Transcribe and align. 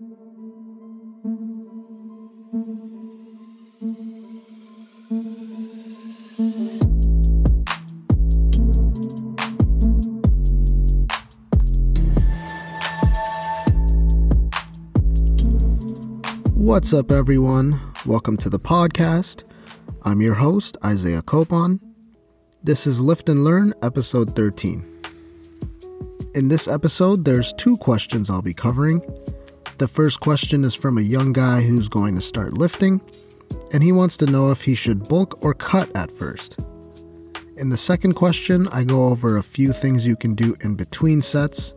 What's 0.00 0.14
up, 16.94 17.12
everyone? 17.12 17.78
Welcome 18.06 18.38
to 18.38 18.48
the 18.48 18.58
podcast. 18.58 19.44
I'm 20.04 20.22
your 20.22 20.32
host, 20.32 20.78
Isaiah 20.82 21.20
Copon. 21.20 21.78
This 22.64 22.86
is 22.86 23.02
Lift 23.02 23.28
and 23.28 23.44
Learn, 23.44 23.74
episode 23.82 24.34
13. 24.34 24.90
In 26.34 26.48
this 26.48 26.68
episode, 26.68 27.24
there's 27.24 27.52
two 27.54 27.76
questions 27.76 28.30
I'll 28.30 28.40
be 28.40 28.54
covering. 28.54 29.02
The 29.80 29.88
first 29.88 30.20
question 30.20 30.62
is 30.62 30.74
from 30.74 30.98
a 30.98 31.00
young 31.00 31.32
guy 31.32 31.62
who's 31.62 31.88
going 31.88 32.14
to 32.14 32.20
start 32.20 32.52
lifting, 32.52 33.00
and 33.72 33.82
he 33.82 33.92
wants 33.92 34.14
to 34.18 34.26
know 34.26 34.50
if 34.50 34.60
he 34.60 34.74
should 34.74 35.08
bulk 35.08 35.42
or 35.42 35.54
cut 35.54 35.90
at 35.96 36.12
first. 36.12 36.60
In 37.56 37.70
the 37.70 37.78
second 37.78 38.12
question, 38.12 38.68
I 38.68 38.84
go 38.84 39.04
over 39.04 39.38
a 39.38 39.42
few 39.42 39.72
things 39.72 40.06
you 40.06 40.16
can 40.16 40.34
do 40.34 40.54
in 40.60 40.74
between 40.74 41.22
sets. 41.22 41.72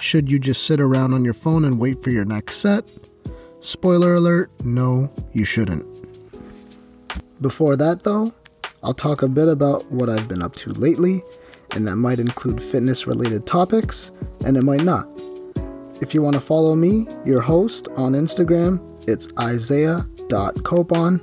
Should 0.00 0.30
you 0.30 0.38
just 0.38 0.66
sit 0.66 0.82
around 0.82 1.14
on 1.14 1.24
your 1.24 1.32
phone 1.32 1.64
and 1.64 1.78
wait 1.78 2.02
for 2.02 2.10
your 2.10 2.26
next 2.26 2.58
set? 2.58 2.92
Spoiler 3.60 4.16
alert, 4.16 4.50
no, 4.62 5.10
you 5.32 5.46
shouldn't. 5.46 5.86
Before 7.40 7.74
that, 7.74 8.02
though, 8.02 8.34
I'll 8.82 8.92
talk 8.92 9.22
a 9.22 9.28
bit 9.30 9.48
about 9.48 9.90
what 9.90 10.10
I've 10.10 10.28
been 10.28 10.42
up 10.42 10.56
to 10.56 10.74
lately, 10.74 11.22
and 11.74 11.86
that 11.86 11.96
might 11.96 12.18
include 12.18 12.60
fitness 12.60 13.06
related 13.06 13.46
topics, 13.46 14.12
and 14.44 14.58
it 14.58 14.62
might 14.62 14.84
not. 14.84 15.08
If 16.04 16.12
you 16.12 16.20
want 16.20 16.34
to 16.34 16.40
follow 16.40 16.74
me, 16.74 17.06
your 17.24 17.40
host, 17.40 17.88
on 17.96 18.12
Instagram, 18.12 18.78
it's 19.08 19.26
isaiah.copon. 19.40 21.22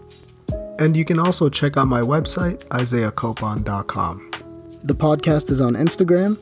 And 0.79 0.97
you 0.97 1.05
can 1.05 1.19
also 1.19 1.49
check 1.49 1.77
out 1.77 1.87
my 1.87 2.01
website, 2.01 2.65
isaiahcopon.com. 2.69 4.31
The 4.83 4.95
podcast 4.95 5.51
is 5.51 5.61
on 5.61 5.75
Instagram 5.75 6.35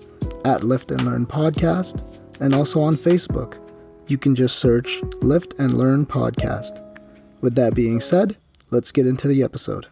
at 0.46 0.64
Lift 0.64 0.92
and 0.92 1.06
Learn 1.06 1.26
Podcast 1.26 2.22
and 2.40 2.56
also 2.56 2.80
on 2.80 2.96
Facebook 2.96 3.59
you 4.08 4.18
can 4.18 4.36
just 4.36 4.58
search 4.58 5.02
Lift 5.22 5.59
and 5.59 5.74
Learn 5.74 6.06
Podcast. 6.06 6.81
With 7.42 7.56
that 7.56 7.76
being 7.76 8.00
said, 8.00 8.38
let's 8.72 8.94
get 8.94 9.06
into 9.06 9.28
the 9.28 9.44
episode. 9.44 9.88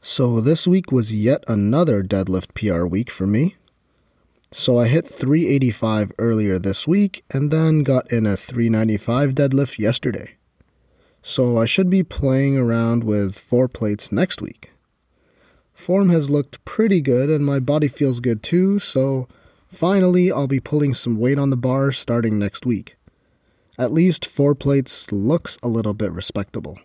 So, 0.00 0.40
this 0.40 0.66
week 0.66 0.90
was 0.90 1.14
yet 1.14 1.44
another 1.46 2.02
deadlift 2.02 2.54
PR 2.54 2.84
week 2.84 3.12
for 3.12 3.28
me. 3.28 3.54
So, 4.50 4.78
I 4.78 4.88
hit 4.88 5.06
385 5.06 6.12
earlier 6.18 6.58
this 6.58 6.86
week 6.88 7.22
and 7.30 7.50
then 7.50 7.82
got 7.82 8.10
in 8.10 8.26
a 8.26 8.36
395 8.36 9.32
deadlift 9.32 9.78
yesterday. 9.78 10.36
So, 11.20 11.58
I 11.58 11.66
should 11.66 11.90
be 11.90 12.02
playing 12.02 12.56
around 12.56 13.04
with 13.04 13.38
four 13.38 13.68
plates 13.68 14.10
next 14.10 14.40
week. 14.40 14.72
Form 15.74 16.08
has 16.10 16.30
looked 16.30 16.64
pretty 16.64 17.00
good 17.00 17.30
and 17.30 17.44
my 17.44 17.60
body 17.60 17.88
feels 17.88 18.20
good 18.20 18.42
too, 18.42 18.78
so 18.78 19.28
Finally, 19.68 20.32
I'll 20.32 20.48
be 20.48 20.60
pulling 20.60 20.94
some 20.94 21.18
weight 21.18 21.38
on 21.38 21.50
the 21.50 21.56
bar 21.56 21.92
starting 21.92 22.38
next 22.38 22.64
week. 22.64 22.96
At 23.78 23.92
least 23.92 24.26
four 24.26 24.54
plates 24.54 25.12
looks 25.12 25.58
a 25.62 25.68
little 25.68 25.94
bit 25.94 26.10
respectable. 26.10 26.78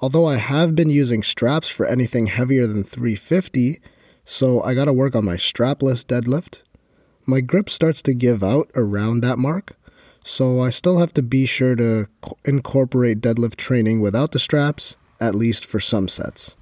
Although 0.00 0.26
I 0.26 0.36
have 0.36 0.74
been 0.74 0.90
using 0.90 1.22
straps 1.22 1.68
for 1.68 1.86
anything 1.86 2.26
heavier 2.26 2.66
than 2.66 2.84
350, 2.84 3.80
so 4.24 4.62
I 4.62 4.74
gotta 4.74 4.92
work 4.92 5.14
on 5.14 5.24
my 5.24 5.36
strapless 5.36 6.04
deadlift. 6.04 6.60
My 7.26 7.40
grip 7.40 7.70
starts 7.70 8.02
to 8.02 8.14
give 8.14 8.42
out 8.42 8.70
around 8.74 9.20
that 9.20 9.38
mark, 9.38 9.76
so 10.22 10.60
I 10.60 10.70
still 10.70 10.98
have 10.98 11.14
to 11.14 11.22
be 11.22 11.46
sure 11.46 11.76
to 11.76 12.06
incorporate 12.44 13.20
deadlift 13.20 13.56
training 13.56 14.00
without 14.00 14.32
the 14.32 14.38
straps, 14.38 14.96
at 15.20 15.34
least 15.34 15.66
for 15.66 15.80
some 15.80 16.08
sets. 16.08 16.56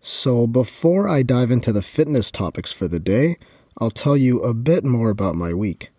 So 0.00 0.46
before 0.46 1.08
I 1.08 1.22
dive 1.22 1.50
into 1.50 1.72
the 1.72 1.82
fitness 1.82 2.30
topics 2.30 2.72
for 2.72 2.86
the 2.86 3.00
day, 3.00 3.36
I'll 3.78 3.90
tell 3.90 4.16
you 4.16 4.40
a 4.40 4.54
bit 4.54 4.84
more 4.84 5.10
about 5.10 5.34
my 5.34 5.52
week. 5.52 5.90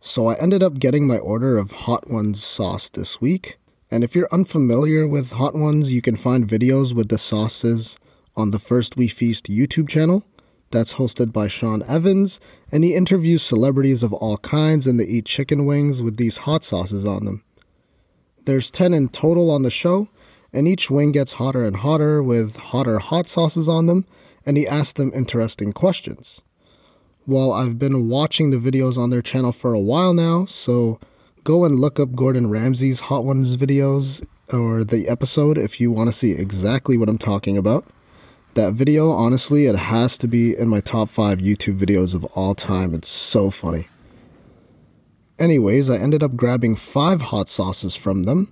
So, 0.00 0.28
I 0.28 0.34
ended 0.34 0.62
up 0.62 0.78
getting 0.78 1.08
my 1.08 1.18
order 1.18 1.58
of 1.58 1.72
Hot 1.72 2.08
Ones 2.08 2.44
sauce 2.44 2.88
this 2.88 3.20
week. 3.20 3.58
And 3.90 4.04
if 4.04 4.14
you're 4.14 4.28
unfamiliar 4.30 5.08
with 5.08 5.32
Hot 5.32 5.56
Ones, 5.56 5.90
you 5.90 6.00
can 6.00 6.14
find 6.14 6.46
videos 6.46 6.94
with 6.94 7.08
the 7.08 7.18
sauces 7.18 7.98
on 8.38 8.52
the 8.52 8.58
First 8.58 8.96
We 8.96 9.08
Feast 9.08 9.50
YouTube 9.50 9.88
channel. 9.88 10.24
That's 10.70 10.94
hosted 10.94 11.32
by 11.32 11.48
Sean 11.48 11.82
Evans, 11.88 12.40
and 12.72 12.84
he 12.84 12.94
interviews 12.94 13.42
celebrities 13.42 14.02
of 14.02 14.12
all 14.12 14.38
kinds 14.38 14.86
and 14.86 14.98
they 14.98 15.04
eat 15.04 15.26
chicken 15.26 15.66
wings 15.66 16.02
with 16.02 16.16
these 16.16 16.38
hot 16.38 16.64
sauces 16.64 17.04
on 17.04 17.24
them. 17.24 17.42
There's 18.44 18.70
10 18.70 18.94
in 18.94 19.08
total 19.08 19.50
on 19.50 19.62
the 19.62 19.70
show, 19.70 20.08
and 20.52 20.66
each 20.66 20.90
wing 20.90 21.12
gets 21.12 21.34
hotter 21.34 21.64
and 21.64 21.76
hotter 21.78 22.22
with 22.22 22.56
hotter 22.56 22.98
hot 23.00 23.28
sauces 23.28 23.68
on 23.68 23.86
them, 23.86 24.06
and 24.46 24.56
he 24.56 24.66
asks 24.66 24.94
them 24.94 25.12
interesting 25.14 25.72
questions 25.72 26.40
well, 27.28 27.52
I've 27.52 27.78
been 27.78 28.08
watching 28.08 28.50
the 28.50 28.56
videos 28.56 28.96
on 28.96 29.10
their 29.10 29.20
channel 29.20 29.52
for 29.52 29.74
a 29.74 29.78
while 29.78 30.14
now, 30.14 30.46
so 30.46 30.98
go 31.44 31.66
and 31.66 31.78
look 31.78 32.00
up 32.00 32.14
Gordon 32.14 32.48
Ramsay's 32.48 33.00
Hot 33.00 33.22
Ones 33.22 33.58
videos 33.58 34.24
or 34.50 34.82
the 34.82 35.06
episode 35.10 35.58
if 35.58 35.78
you 35.78 35.92
want 35.92 36.08
to 36.08 36.14
see 36.14 36.32
exactly 36.32 36.96
what 36.96 37.10
I'm 37.10 37.18
talking 37.18 37.58
about. 37.58 37.84
That 38.58 38.72
video, 38.72 39.10
honestly, 39.10 39.66
it 39.66 39.76
has 39.76 40.18
to 40.18 40.26
be 40.26 40.52
in 40.52 40.68
my 40.68 40.80
top 40.80 41.10
five 41.10 41.38
YouTube 41.38 41.78
videos 41.78 42.12
of 42.12 42.24
all 42.34 42.56
time. 42.56 42.92
It's 42.92 43.08
so 43.08 43.50
funny. 43.50 43.86
Anyways, 45.38 45.88
I 45.88 45.96
ended 45.96 46.24
up 46.24 46.34
grabbing 46.34 46.74
five 46.74 47.20
hot 47.20 47.48
sauces 47.48 47.94
from 47.94 48.24
them. 48.24 48.50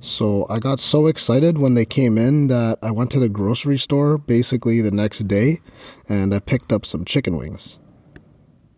So 0.00 0.46
I 0.48 0.58
got 0.58 0.80
so 0.80 1.06
excited 1.06 1.58
when 1.58 1.74
they 1.74 1.84
came 1.84 2.16
in 2.16 2.46
that 2.46 2.78
I 2.80 2.92
went 2.92 3.10
to 3.10 3.20
the 3.20 3.28
grocery 3.28 3.76
store 3.76 4.16
basically 4.16 4.80
the 4.80 4.90
next 4.90 5.28
day 5.28 5.60
and 6.08 6.34
I 6.34 6.38
picked 6.38 6.72
up 6.72 6.86
some 6.86 7.04
chicken 7.04 7.36
wings. 7.36 7.78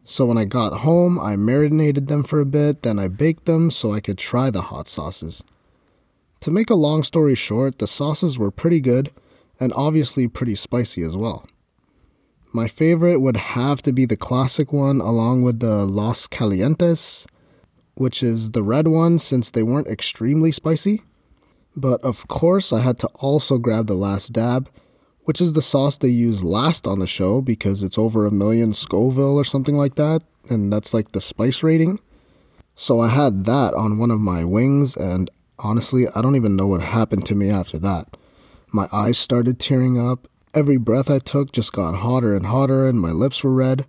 So 0.03 0.27
when 0.27 0.39
I 0.39 0.45
got 0.45 0.81
home, 0.81 1.21
I 1.21 1.37
marinated 1.37 2.09
them 2.09 2.25
for 2.25 2.41
a 2.41 2.45
bit, 2.45 2.83
then 2.83 2.99
I 2.99 3.07
baked 3.07 3.45
them 3.45 3.71
so 3.71 3.93
I 3.93 4.01
could 4.01 4.19
try 4.19 4.51
the 4.51 4.63
hot 4.63 4.89
sauces. 4.89 5.45
To 6.41 6.51
make 6.51 6.69
a 6.69 6.75
long 6.75 7.05
story 7.05 7.37
short, 7.37 7.79
the 7.79 7.87
sauces 7.87 8.41
were 8.41 8.51
pretty 8.51 8.81
good 8.81 9.13
and 9.61 9.73
obviously 9.75 10.29
pretty 10.29 10.55
spicy 10.55 11.03
as 11.03 11.17
well. 11.17 11.47
My 12.53 12.69
favorite 12.69 13.21
would 13.21 13.37
have 13.37 13.83
to 13.83 13.93
be 13.93 14.05
the 14.05 14.17
classic 14.17 14.73
one 14.73 15.01
along 15.01 15.43
with 15.43 15.61
the 15.61 15.85
Los 15.85 16.27
Calientes, 16.27 17.27
which 17.95 18.23
is 18.23 18.53
the 18.53 18.63
red 18.63 18.89
one 18.89 19.19
since 19.19 19.51
they 19.51 19.63
weren't 19.63 19.89
extremely 19.89 20.53
spicy. 20.53 21.03
But 21.77 22.01
of 22.03 22.29
course, 22.29 22.73
I 22.73 22.81
had 22.81 22.99
to 23.01 23.09
also 23.15 23.59
grab 23.59 23.87
the 23.87 23.95
last 23.95 24.33
dab 24.33 24.71
which 25.25 25.41
is 25.41 25.55
the 25.55 25.63
sauce 25.63 25.99
they 25.99 26.09
use 26.09 26.45
last 26.45 26.87
on 26.87 26.99
the 26.99 27.07
show 27.07 27.41
because 27.41 27.83
it's 27.83 27.99
over 27.99 28.27
a 28.27 28.31
million 28.31 28.73
Scoville 28.73 29.39
or 29.39 29.45
something 29.45 29.77
like 29.77 29.97
that, 29.97 30.23
and 30.49 30.73
that's 30.73 30.95
like 30.95 31.13
the 31.13 31.21
spice 31.21 31.63
rating. 31.63 31.99
So 32.75 33.01
I 33.01 33.09
had 33.09 33.45
that 33.47 33.73
on 33.75 33.99
one 33.99 34.11
of 34.11 34.21
my 34.21 34.45
wings, 34.45 34.97
and 34.97 35.31
honestly, 35.59 36.07
I 36.15 36.21
don't 36.21 36.37
even 36.37 36.57
know 36.57 36.67
what 36.67 36.83
happened 36.83 37.25
to 37.27 37.35
me 37.35 37.51
after 37.51 37.79
that. 37.79 38.17
My 38.75 38.89
eyes 38.93 39.19
started 39.19 39.61
tearing 39.61 40.01
up, 40.01 40.27
every 40.53 40.79
breath 40.79 41.09
I 41.09 41.21
took 41.21 41.53
just 41.53 41.73
got 41.73 41.99
hotter 41.99 42.35
and 42.35 42.47
hotter, 42.47 42.89
and 42.89 43.01
my 43.01 43.13
lips 43.13 43.45
were 43.45 43.55
red. 43.55 43.87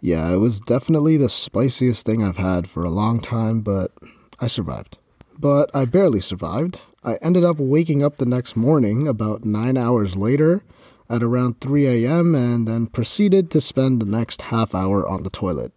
Yeah, 0.00 0.34
it 0.34 0.38
was 0.38 0.58
definitely 0.58 1.16
the 1.16 1.28
spiciest 1.28 2.04
thing 2.04 2.24
I've 2.24 2.36
had 2.36 2.68
for 2.68 2.82
a 2.82 2.90
long 2.90 3.20
time, 3.20 3.60
but 3.60 3.92
I 4.40 4.48
survived. 4.48 4.98
But 5.38 5.70
I 5.72 5.84
barely 5.84 6.20
survived. 6.20 6.80
I 7.04 7.18
ended 7.22 7.44
up 7.44 7.58
waking 7.58 8.02
up 8.02 8.16
the 8.16 8.26
next 8.26 8.56
morning 8.56 9.06
about 9.06 9.44
nine 9.44 9.76
hours 9.76 10.16
later 10.16 10.64
at 11.08 11.22
around 11.22 11.60
3 11.60 11.86
a.m. 11.86 12.34
and 12.34 12.66
then 12.66 12.88
proceeded 12.88 13.52
to 13.52 13.60
spend 13.60 14.02
the 14.02 14.04
next 14.04 14.42
half 14.42 14.74
hour 14.74 15.06
on 15.06 15.22
the 15.22 15.30
toilet. 15.30 15.72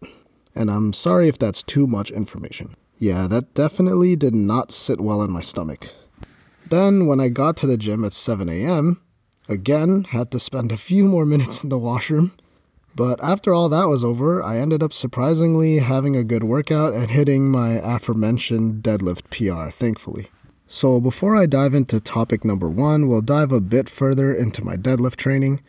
And 0.56 0.72
I'm 0.72 0.94
sorry 0.94 1.28
if 1.28 1.38
that's 1.38 1.62
too 1.62 1.85
much 1.85 2.09
information. 2.09 2.75
Yeah, 2.98 3.27
that 3.27 3.54
definitely 3.54 4.16
did 4.16 4.33
not 4.33 4.71
sit 4.71 5.00
well 5.00 5.21
in 5.21 5.30
my 5.30 5.42
stomach. 5.42 5.94
Then, 6.71 7.06
when 7.06 7.19
I 7.19 7.27
got 7.27 7.57
to 7.57 7.68
the 7.68 7.75
gym 7.75 8.06
at 8.06 8.13
7 8.13 8.47
a.m., 8.47 9.01
again 9.50 10.06
had 10.06 10.31
to 10.31 10.39
spend 10.39 10.71
a 10.71 10.77
few 10.77 11.03
more 11.03 11.25
minutes 11.25 11.63
in 11.63 11.69
the 11.69 11.77
washroom. 11.77 12.31
But 12.95 13.21
after 13.21 13.53
all 13.53 13.68
that 13.68 13.89
was 13.89 14.06
over, 14.06 14.41
I 14.41 14.57
ended 14.57 14.81
up 14.81 14.94
surprisingly 14.94 15.79
having 15.79 16.15
a 16.15 16.23
good 16.23 16.45
workout 16.45 16.94
and 16.94 17.12
hitting 17.12 17.50
my 17.50 17.71
aforementioned 17.71 18.83
deadlift 18.83 19.29
PR, 19.29 19.69
thankfully. 19.69 20.29
So, 20.65 21.01
before 21.01 21.35
I 21.35 21.45
dive 21.45 21.73
into 21.73 22.00
topic 22.00 22.45
number 22.45 22.69
one, 22.69 23.09
we'll 23.09 23.19
dive 23.19 23.51
a 23.51 23.59
bit 23.59 23.89
further 23.89 24.33
into 24.33 24.63
my 24.63 24.77
deadlift 24.77 25.18
training. 25.18 25.59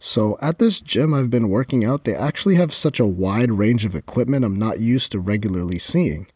So, 0.00 0.38
at 0.40 0.58
this 0.58 0.80
gym 0.80 1.12
I've 1.12 1.30
been 1.30 1.50
working 1.50 1.84
out, 1.84 2.04
they 2.04 2.14
actually 2.14 2.54
have 2.54 2.72
such 2.72 2.98
a 2.98 3.06
wide 3.06 3.52
range 3.52 3.84
of 3.84 3.94
equipment 3.94 4.46
I'm 4.46 4.58
not 4.58 4.80
used 4.80 5.12
to 5.12 5.20
regularly 5.20 5.78
seeing. 5.78 6.26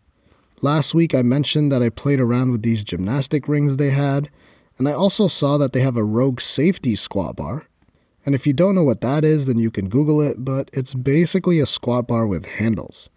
Last 0.64 0.94
week 0.94 1.12
I 1.12 1.22
mentioned 1.22 1.72
that 1.72 1.82
I 1.82 1.88
played 1.88 2.20
around 2.20 2.52
with 2.52 2.62
these 2.62 2.84
gymnastic 2.84 3.48
rings 3.48 3.76
they 3.76 3.90
had, 3.90 4.30
and 4.78 4.88
I 4.88 4.92
also 4.92 5.26
saw 5.26 5.58
that 5.58 5.72
they 5.72 5.80
have 5.80 5.96
a 5.96 6.04
Rogue 6.04 6.40
Safety 6.40 6.94
squat 6.94 7.34
bar. 7.34 7.66
And 8.24 8.32
if 8.32 8.46
you 8.46 8.52
don't 8.52 8.76
know 8.76 8.84
what 8.84 9.00
that 9.00 9.24
is, 9.24 9.46
then 9.46 9.58
you 9.58 9.72
can 9.72 9.88
Google 9.88 10.20
it, 10.20 10.44
but 10.44 10.70
it's 10.72 10.94
basically 10.94 11.58
a 11.58 11.66
squat 11.66 12.06
bar 12.06 12.28
with 12.28 12.46
handles. 12.46 13.10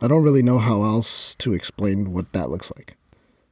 I 0.00 0.08
don't 0.08 0.22
really 0.22 0.42
know 0.42 0.56
how 0.56 0.84
else 0.84 1.34
to 1.34 1.52
explain 1.52 2.14
what 2.14 2.32
that 2.32 2.48
looks 2.48 2.72
like. 2.74 2.96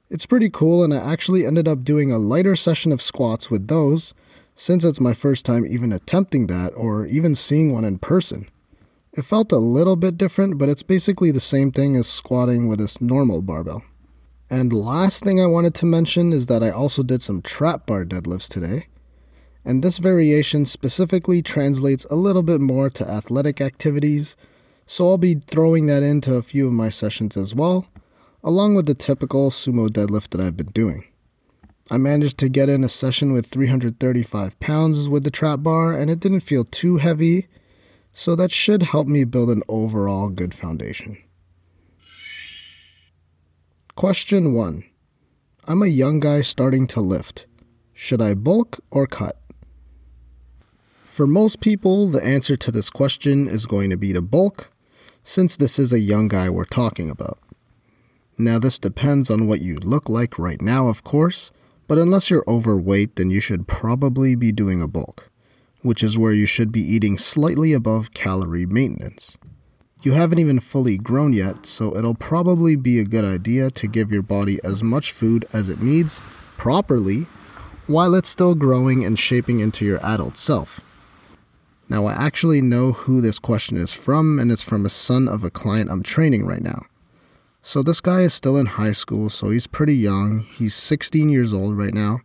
It's 0.08 0.24
pretty 0.24 0.48
cool, 0.48 0.82
and 0.82 0.94
I 0.94 1.12
actually 1.12 1.44
ended 1.44 1.68
up 1.68 1.84
doing 1.84 2.10
a 2.10 2.18
lighter 2.18 2.56
session 2.56 2.92
of 2.92 3.02
squats 3.02 3.50
with 3.50 3.68
those 3.68 4.14
since 4.54 4.84
it's 4.84 5.00
my 5.00 5.12
first 5.12 5.44
time 5.44 5.66
even 5.66 5.92
attempting 5.92 6.46
that 6.46 6.72
or 6.74 7.04
even 7.04 7.34
seeing 7.34 7.72
one 7.72 7.84
in 7.84 7.98
person. 7.98 8.48
It 9.16 9.24
felt 9.24 9.52
a 9.52 9.58
little 9.58 9.94
bit 9.94 10.18
different, 10.18 10.58
but 10.58 10.68
it's 10.68 10.82
basically 10.82 11.30
the 11.30 11.38
same 11.38 11.70
thing 11.70 11.94
as 11.94 12.08
squatting 12.08 12.66
with 12.66 12.80
this 12.80 13.00
normal 13.00 13.42
barbell. 13.42 13.84
And 14.50 14.72
last 14.72 15.22
thing 15.22 15.40
I 15.40 15.46
wanted 15.46 15.72
to 15.76 15.86
mention 15.86 16.32
is 16.32 16.46
that 16.46 16.64
I 16.64 16.70
also 16.70 17.04
did 17.04 17.22
some 17.22 17.40
trap 17.40 17.86
bar 17.86 18.04
deadlifts 18.04 18.48
today. 18.48 18.88
And 19.64 19.84
this 19.84 19.98
variation 19.98 20.66
specifically 20.66 21.42
translates 21.42 22.04
a 22.06 22.16
little 22.16 22.42
bit 22.42 22.60
more 22.60 22.90
to 22.90 23.08
athletic 23.08 23.60
activities, 23.60 24.36
so 24.84 25.08
I'll 25.08 25.18
be 25.18 25.34
throwing 25.34 25.86
that 25.86 26.02
into 26.02 26.34
a 26.34 26.42
few 26.42 26.66
of 26.66 26.72
my 26.72 26.90
sessions 26.90 27.36
as 27.36 27.54
well, 27.54 27.86
along 28.42 28.74
with 28.74 28.86
the 28.86 28.94
typical 28.94 29.50
sumo 29.50 29.88
deadlift 29.88 30.30
that 30.30 30.40
I've 30.40 30.56
been 30.56 30.72
doing. 30.74 31.04
I 31.88 31.98
managed 31.98 32.38
to 32.38 32.48
get 32.48 32.68
in 32.68 32.82
a 32.82 32.88
session 32.88 33.32
with 33.32 33.46
335 33.46 34.58
pounds 34.58 35.08
with 35.08 35.22
the 35.22 35.30
trap 35.30 35.62
bar, 35.62 35.92
and 35.92 36.10
it 36.10 36.18
didn't 36.18 36.40
feel 36.40 36.64
too 36.64 36.96
heavy, 36.96 37.46
so 38.14 38.34
that 38.36 38.50
should 38.50 38.84
help 38.84 39.06
me 39.06 39.24
build 39.24 39.50
an 39.50 39.62
overall 39.68 40.28
good 40.28 40.54
foundation. 40.54 41.18
Question 43.96 44.54
1 44.54 44.84
I'm 45.66 45.82
a 45.82 45.86
young 45.86 46.20
guy 46.20 46.40
starting 46.40 46.86
to 46.88 47.00
lift. 47.00 47.46
Should 47.92 48.22
I 48.22 48.34
bulk 48.34 48.80
or 48.90 49.06
cut? 49.06 49.38
For 51.04 51.26
most 51.26 51.60
people, 51.60 52.08
the 52.08 52.24
answer 52.24 52.56
to 52.56 52.72
this 52.72 52.90
question 52.90 53.48
is 53.48 53.66
going 53.66 53.90
to 53.90 53.96
be 53.96 54.12
to 54.12 54.22
bulk, 54.22 54.70
since 55.22 55.56
this 55.56 55.78
is 55.78 55.92
a 55.92 56.00
young 56.00 56.28
guy 56.28 56.48
we're 56.50 56.64
talking 56.64 57.08
about. 57.08 57.38
Now, 58.36 58.58
this 58.58 58.80
depends 58.80 59.30
on 59.30 59.46
what 59.46 59.60
you 59.60 59.76
look 59.76 60.08
like 60.08 60.38
right 60.38 60.60
now, 60.60 60.88
of 60.88 61.04
course, 61.04 61.52
but 61.86 61.98
unless 61.98 62.30
you're 62.30 62.44
overweight, 62.48 63.16
then 63.16 63.30
you 63.30 63.40
should 63.40 63.68
probably 63.68 64.34
be 64.34 64.50
doing 64.50 64.82
a 64.82 64.88
bulk, 64.88 65.30
which 65.84 66.02
is 66.02 66.16
where 66.16 66.32
you 66.32 66.46
should 66.46 66.72
be 66.72 66.80
eating 66.80 67.18
slightly 67.18 67.74
above 67.74 68.14
calorie 68.14 68.64
maintenance. 68.64 69.36
You 70.00 70.12
haven't 70.12 70.38
even 70.38 70.58
fully 70.58 70.96
grown 70.96 71.34
yet, 71.34 71.66
so 71.66 71.94
it'll 71.94 72.14
probably 72.14 72.74
be 72.74 72.98
a 72.98 73.04
good 73.04 73.24
idea 73.24 73.70
to 73.72 73.86
give 73.86 74.10
your 74.10 74.22
body 74.22 74.58
as 74.64 74.82
much 74.82 75.12
food 75.12 75.44
as 75.52 75.68
it 75.68 75.82
needs 75.82 76.22
properly 76.56 77.26
while 77.86 78.14
it's 78.14 78.30
still 78.30 78.54
growing 78.54 79.04
and 79.04 79.18
shaping 79.18 79.60
into 79.60 79.84
your 79.84 80.00
adult 80.02 80.38
self. 80.38 80.80
Now, 81.90 82.06
I 82.06 82.14
actually 82.14 82.62
know 82.62 82.92
who 82.92 83.20
this 83.20 83.38
question 83.38 83.76
is 83.76 83.92
from, 83.92 84.38
and 84.38 84.50
it's 84.50 84.62
from 84.62 84.86
a 84.86 84.90
son 84.90 85.28
of 85.28 85.44
a 85.44 85.50
client 85.50 85.90
I'm 85.90 86.02
training 86.02 86.46
right 86.46 86.62
now. 86.62 86.86
So 87.60 87.82
this 87.82 88.00
guy 88.00 88.22
is 88.22 88.32
still 88.32 88.56
in 88.56 88.66
high 88.66 88.92
school, 88.92 89.28
so 89.28 89.50
he's 89.50 89.66
pretty 89.66 89.96
young. 89.96 90.40
He's 90.40 90.74
16 90.74 91.28
years 91.28 91.52
old 91.52 91.76
right 91.76 91.92
now, 91.92 92.20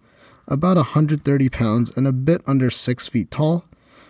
about 0.49 0.75
130 0.75 1.49
pounds, 1.49 1.95
and 1.95 2.05
a 2.05 2.11
bit 2.11 2.41
under 2.45 2.69
6 2.69 3.07
feet 3.07 3.31
tall. 3.31 3.63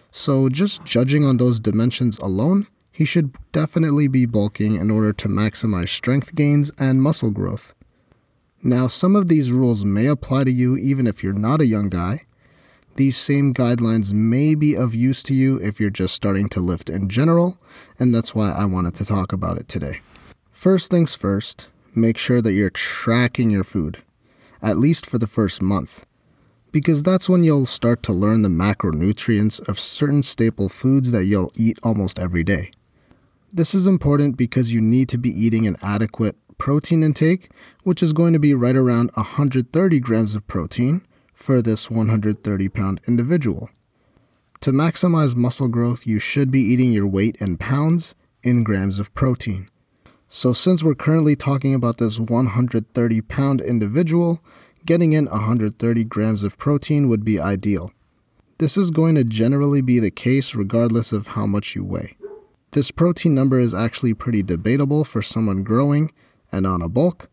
So 0.09 0.49
just 0.49 0.83
judging 0.83 1.23
on 1.23 1.37
those 1.37 1.59
dimensions 1.59 2.17
alone, 2.17 2.65
he 2.91 3.05
should 3.05 3.35
definitely 3.51 4.07
be 4.07 4.25
bulking 4.25 4.75
in 4.75 4.89
order 4.89 5.13
to 5.13 5.27
maximize 5.27 5.89
strength 5.89 6.33
gains 6.33 6.71
and 6.79 7.03
muscle 7.03 7.29
growth. 7.29 7.75
Now, 8.63 8.87
some 8.87 9.15
of 9.15 9.27
these 9.27 9.51
rules 9.51 9.85
may 9.85 10.07
apply 10.07 10.45
to 10.45 10.51
you 10.51 10.75
even 10.75 11.07
if 11.07 11.23
you're 11.23 11.31
not 11.31 11.61
a 11.61 11.65
young 11.65 11.89
guy. 11.89 12.23
These 12.95 13.15
same 13.15 13.53
guidelines 13.53 14.11
may 14.11 14.55
be 14.55 14.75
of 14.75 14.93
use 14.93 15.23
to 15.23 15.33
you 15.33 15.57
if 15.61 15.79
you're 15.79 15.89
just 15.89 16.13
starting 16.13 16.49
to 16.49 16.59
lift 16.59 16.89
in 16.89 17.07
general, 17.07 17.57
and 17.97 18.13
that's 18.13 18.35
why 18.35 18.51
I 18.51 18.65
wanted 18.65 18.95
to 18.95 19.05
talk 19.05 19.31
about 19.31 19.57
it 19.57 19.69
today. 19.69 20.01
First 20.51 20.91
things 20.91 21.15
first, 21.15 21.69
make 21.95 22.17
sure 22.17 22.41
that 22.41 22.51
you're 22.51 22.69
tracking 22.69 23.49
your 23.49 23.63
food, 23.63 23.99
at 24.61 24.77
least 24.77 25.05
for 25.05 25.17
the 25.17 25.27
first 25.27 25.61
month, 25.61 26.05
because 26.71 27.03
that's 27.03 27.29
when 27.29 27.43
you'll 27.43 27.65
start 27.65 28.03
to 28.03 28.13
learn 28.13 28.41
the 28.41 28.49
macronutrients 28.49 29.67
of 29.67 29.79
certain 29.79 30.23
staple 30.23 30.69
foods 30.69 31.11
that 31.11 31.25
you'll 31.25 31.51
eat 31.55 31.79
almost 31.83 32.19
every 32.19 32.43
day. 32.43 32.71
This 33.51 33.73
is 33.73 33.87
important 33.87 34.37
because 34.37 34.71
you 34.73 34.81
need 34.81 35.09
to 35.09 35.17
be 35.17 35.29
eating 35.29 35.65
an 35.65 35.75
adequate 35.81 36.35
protein 36.59 37.01
intake, 37.01 37.49
which 37.83 38.03
is 38.03 38.13
going 38.13 38.33
to 38.33 38.39
be 38.39 38.53
right 38.53 38.75
around 38.75 39.09
130 39.15 39.99
grams 39.99 40.35
of 40.35 40.47
protein 40.47 41.01
for 41.33 41.61
this 41.61 41.89
130 41.89 42.69
pound 42.69 43.01
individual. 43.07 43.69
To 44.61 44.71
maximize 44.71 45.35
muscle 45.35 45.69
growth, 45.69 46.05
you 46.05 46.19
should 46.19 46.51
be 46.51 46.61
eating 46.61 46.91
your 46.91 47.07
weight 47.07 47.37
in 47.39 47.57
pounds 47.57 48.13
in 48.43 48.63
grams 48.63 48.99
of 48.99 49.13
protein. 49.15 49.69
So, 50.27 50.53
since 50.53 50.83
we're 50.83 50.95
currently 50.95 51.35
talking 51.35 51.73
about 51.73 51.97
this 51.97 52.19
130 52.19 53.21
pound 53.21 53.61
individual, 53.61 54.43
getting 54.85 55.13
in 55.13 55.25
130 55.25 56.03
grams 56.05 56.43
of 56.43 56.57
protein 56.57 57.09
would 57.09 57.23
be 57.23 57.39
ideal. 57.39 57.91
This 58.59 58.77
is 58.77 58.91
going 58.91 59.15
to 59.15 59.23
generally 59.23 59.81
be 59.81 59.99
the 59.99 60.11
case 60.11 60.53
regardless 60.53 61.11
of 61.11 61.27
how 61.27 61.45
much 61.45 61.75
you 61.75 61.83
weigh. 61.83 62.17
This 62.71 62.91
protein 62.91 63.33
number 63.33 63.59
is 63.59 63.73
actually 63.73 64.13
pretty 64.13 64.43
debatable 64.43 65.03
for 65.03 65.21
someone 65.21 65.63
growing 65.63 66.13
and 66.51 66.67
on 66.67 66.81
a 66.81 66.89
bulk. 66.89 67.29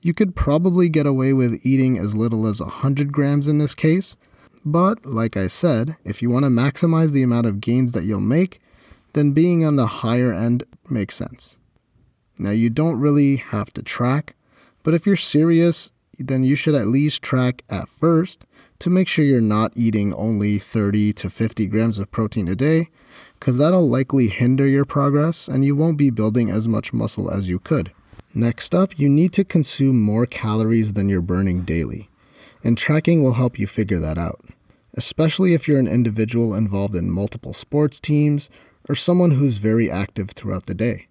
You 0.00 0.12
could 0.14 0.34
probably 0.34 0.88
get 0.88 1.06
away 1.06 1.32
with 1.32 1.64
eating 1.64 1.98
as 1.98 2.16
little 2.16 2.46
as 2.46 2.60
100 2.60 3.12
grams 3.12 3.46
in 3.46 3.58
this 3.58 3.74
case, 3.74 4.16
but 4.64 5.06
like 5.06 5.36
I 5.36 5.46
said, 5.46 5.96
if 6.04 6.22
you 6.22 6.30
want 6.30 6.44
to 6.44 6.50
maximize 6.50 7.12
the 7.12 7.22
amount 7.22 7.46
of 7.46 7.60
gains 7.60 7.92
that 7.92 8.04
you'll 8.04 8.20
make, 8.20 8.60
then 9.12 9.32
being 9.32 9.64
on 9.64 9.76
the 9.76 9.86
higher 9.86 10.32
end 10.32 10.64
makes 10.88 11.14
sense. 11.14 11.58
Now, 12.38 12.50
you 12.50 12.70
don't 12.70 12.98
really 12.98 13.36
have 13.36 13.72
to 13.74 13.82
track, 13.82 14.34
but 14.82 14.94
if 14.94 15.06
you're 15.06 15.16
serious, 15.16 15.91
then 16.18 16.44
you 16.44 16.56
should 16.56 16.74
at 16.74 16.88
least 16.88 17.22
track 17.22 17.64
at 17.68 17.88
first 17.88 18.44
to 18.78 18.90
make 18.90 19.08
sure 19.08 19.24
you're 19.24 19.40
not 19.40 19.72
eating 19.76 20.12
only 20.14 20.58
30 20.58 21.12
to 21.14 21.30
50 21.30 21.66
grams 21.66 21.98
of 21.98 22.10
protein 22.10 22.48
a 22.48 22.54
day, 22.54 22.88
because 23.38 23.58
that'll 23.58 23.88
likely 23.88 24.28
hinder 24.28 24.66
your 24.66 24.84
progress 24.84 25.48
and 25.48 25.64
you 25.64 25.76
won't 25.76 25.96
be 25.96 26.10
building 26.10 26.50
as 26.50 26.68
much 26.68 26.92
muscle 26.92 27.30
as 27.30 27.48
you 27.48 27.58
could. 27.58 27.92
Next 28.34 28.74
up, 28.74 28.98
you 28.98 29.08
need 29.08 29.32
to 29.34 29.44
consume 29.44 30.00
more 30.00 30.26
calories 30.26 30.94
than 30.94 31.08
you're 31.08 31.20
burning 31.20 31.62
daily, 31.62 32.08
and 32.64 32.78
tracking 32.78 33.22
will 33.22 33.34
help 33.34 33.58
you 33.58 33.66
figure 33.66 33.98
that 33.98 34.16
out, 34.16 34.40
especially 34.94 35.54
if 35.54 35.68
you're 35.68 35.78
an 35.78 35.86
individual 35.86 36.54
involved 36.54 36.94
in 36.94 37.10
multiple 37.10 37.52
sports 37.52 38.00
teams 38.00 38.50
or 38.88 38.94
someone 38.94 39.32
who's 39.32 39.58
very 39.58 39.90
active 39.90 40.30
throughout 40.30 40.66
the 40.66 40.74
day. 40.74 41.08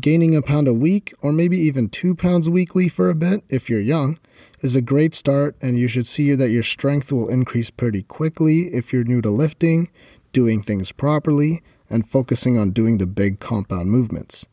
Gaining 0.00 0.36
a 0.36 0.42
pound 0.42 0.68
a 0.68 0.74
week, 0.74 1.12
or 1.22 1.32
maybe 1.32 1.56
even 1.56 1.88
two 1.88 2.14
pounds 2.14 2.48
weekly 2.48 2.88
for 2.88 3.10
a 3.10 3.16
bit 3.16 3.42
if 3.48 3.68
you're 3.68 3.80
young, 3.80 4.20
is 4.60 4.76
a 4.76 4.82
great 4.82 5.12
start, 5.12 5.56
and 5.60 5.76
you 5.76 5.88
should 5.88 6.06
see 6.06 6.34
that 6.34 6.50
your 6.50 6.62
strength 6.62 7.10
will 7.10 7.28
increase 7.28 7.70
pretty 7.70 8.02
quickly 8.02 8.66
if 8.66 8.92
you're 8.92 9.02
new 9.02 9.20
to 9.22 9.30
lifting, 9.30 9.90
doing 10.32 10.62
things 10.62 10.92
properly, 10.92 11.62
and 11.90 12.06
focusing 12.06 12.56
on 12.56 12.70
doing 12.70 12.98
the 12.98 13.06
big 13.06 13.40
compound 13.40 13.90
movements. 13.90 14.46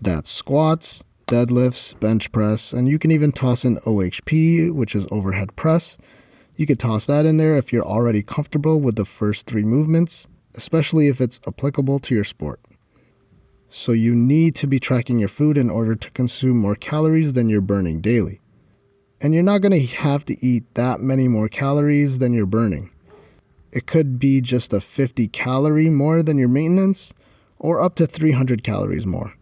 That's 0.00 0.28
squats, 0.28 1.02
deadlifts, 1.26 1.98
bench 1.98 2.30
press, 2.30 2.74
and 2.74 2.86
you 2.86 2.98
can 2.98 3.10
even 3.10 3.32
toss 3.32 3.64
in 3.64 3.76
OHP, 3.78 4.74
which 4.74 4.94
is 4.94 5.08
overhead 5.10 5.56
press. 5.56 5.96
You 6.56 6.66
could 6.66 6.78
toss 6.78 7.06
that 7.06 7.24
in 7.24 7.38
there 7.38 7.56
if 7.56 7.72
you're 7.72 7.86
already 7.86 8.22
comfortable 8.22 8.80
with 8.80 8.96
the 8.96 9.06
first 9.06 9.46
three 9.46 9.64
movements, 9.64 10.28
especially 10.54 11.08
if 11.08 11.20
it's 11.20 11.40
applicable 11.46 11.98
to 12.00 12.14
your 12.14 12.24
sport. 12.24 12.60
So 13.68 13.92
you 13.92 14.14
need 14.14 14.54
to 14.56 14.66
be 14.66 14.78
tracking 14.78 15.18
your 15.18 15.28
food 15.28 15.58
in 15.58 15.70
order 15.70 15.94
to 15.94 16.10
consume 16.12 16.58
more 16.58 16.76
calories 16.76 17.32
than 17.32 17.48
you're 17.48 17.60
burning 17.60 18.00
daily. 18.00 18.40
And 19.20 19.34
you're 19.34 19.42
not 19.42 19.60
going 19.60 19.72
to 19.72 19.86
have 19.86 20.24
to 20.26 20.44
eat 20.44 20.64
that 20.74 21.00
many 21.00 21.26
more 21.28 21.48
calories 21.48 22.18
than 22.18 22.32
you're 22.32 22.46
burning. 22.46 22.90
It 23.72 23.86
could 23.86 24.18
be 24.18 24.40
just 24.40 24.72
a 24.72 24.80
50 24.80 25.28
calorie 25.28 25.90
more 25.90 26.22
than 26.22 26.38
your 26.38 26.48
maintenance, 26.48 27.12
or 27.58 27.82
up 27.82 27.94
to 27.96 28.06
300 28.06 28.62
calories 28.62 29.06
more. 29.06 29.34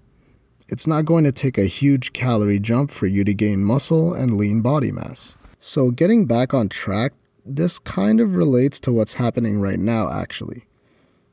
It's 0.69 0.87
not 0.87 1.05
going 1.05 1.25
to 1.25 1.33
take 1.33 1.59
a 1.59 1.65
huge 1.65 2.13
calorie 2.13 2.59
jump 2.59 2.91
for 2.91 3.07
you 3.07 3.23
to 3.25 3.35
gain 3.35 3.65
muscle 3.65 4.15
and 4.15 4.37
lean 4.37 4.63
body 4.63 4.91
mass. 4.91 5.37
So, 5.61 5.91
getting 5.91 6.27
back 6.27 6.55
on 6.55 6.69
track, 6.69 7.13
this 7.45 7.79
kind 7.79 8.21
of 8.21 8.35
relates 8.35 8.81
to 8.81 8.93
what's 8.93 9.15
happening 9.15 9.61
right 9.61 9.79
now, 9.79 10.11
actually. 10.11 10.65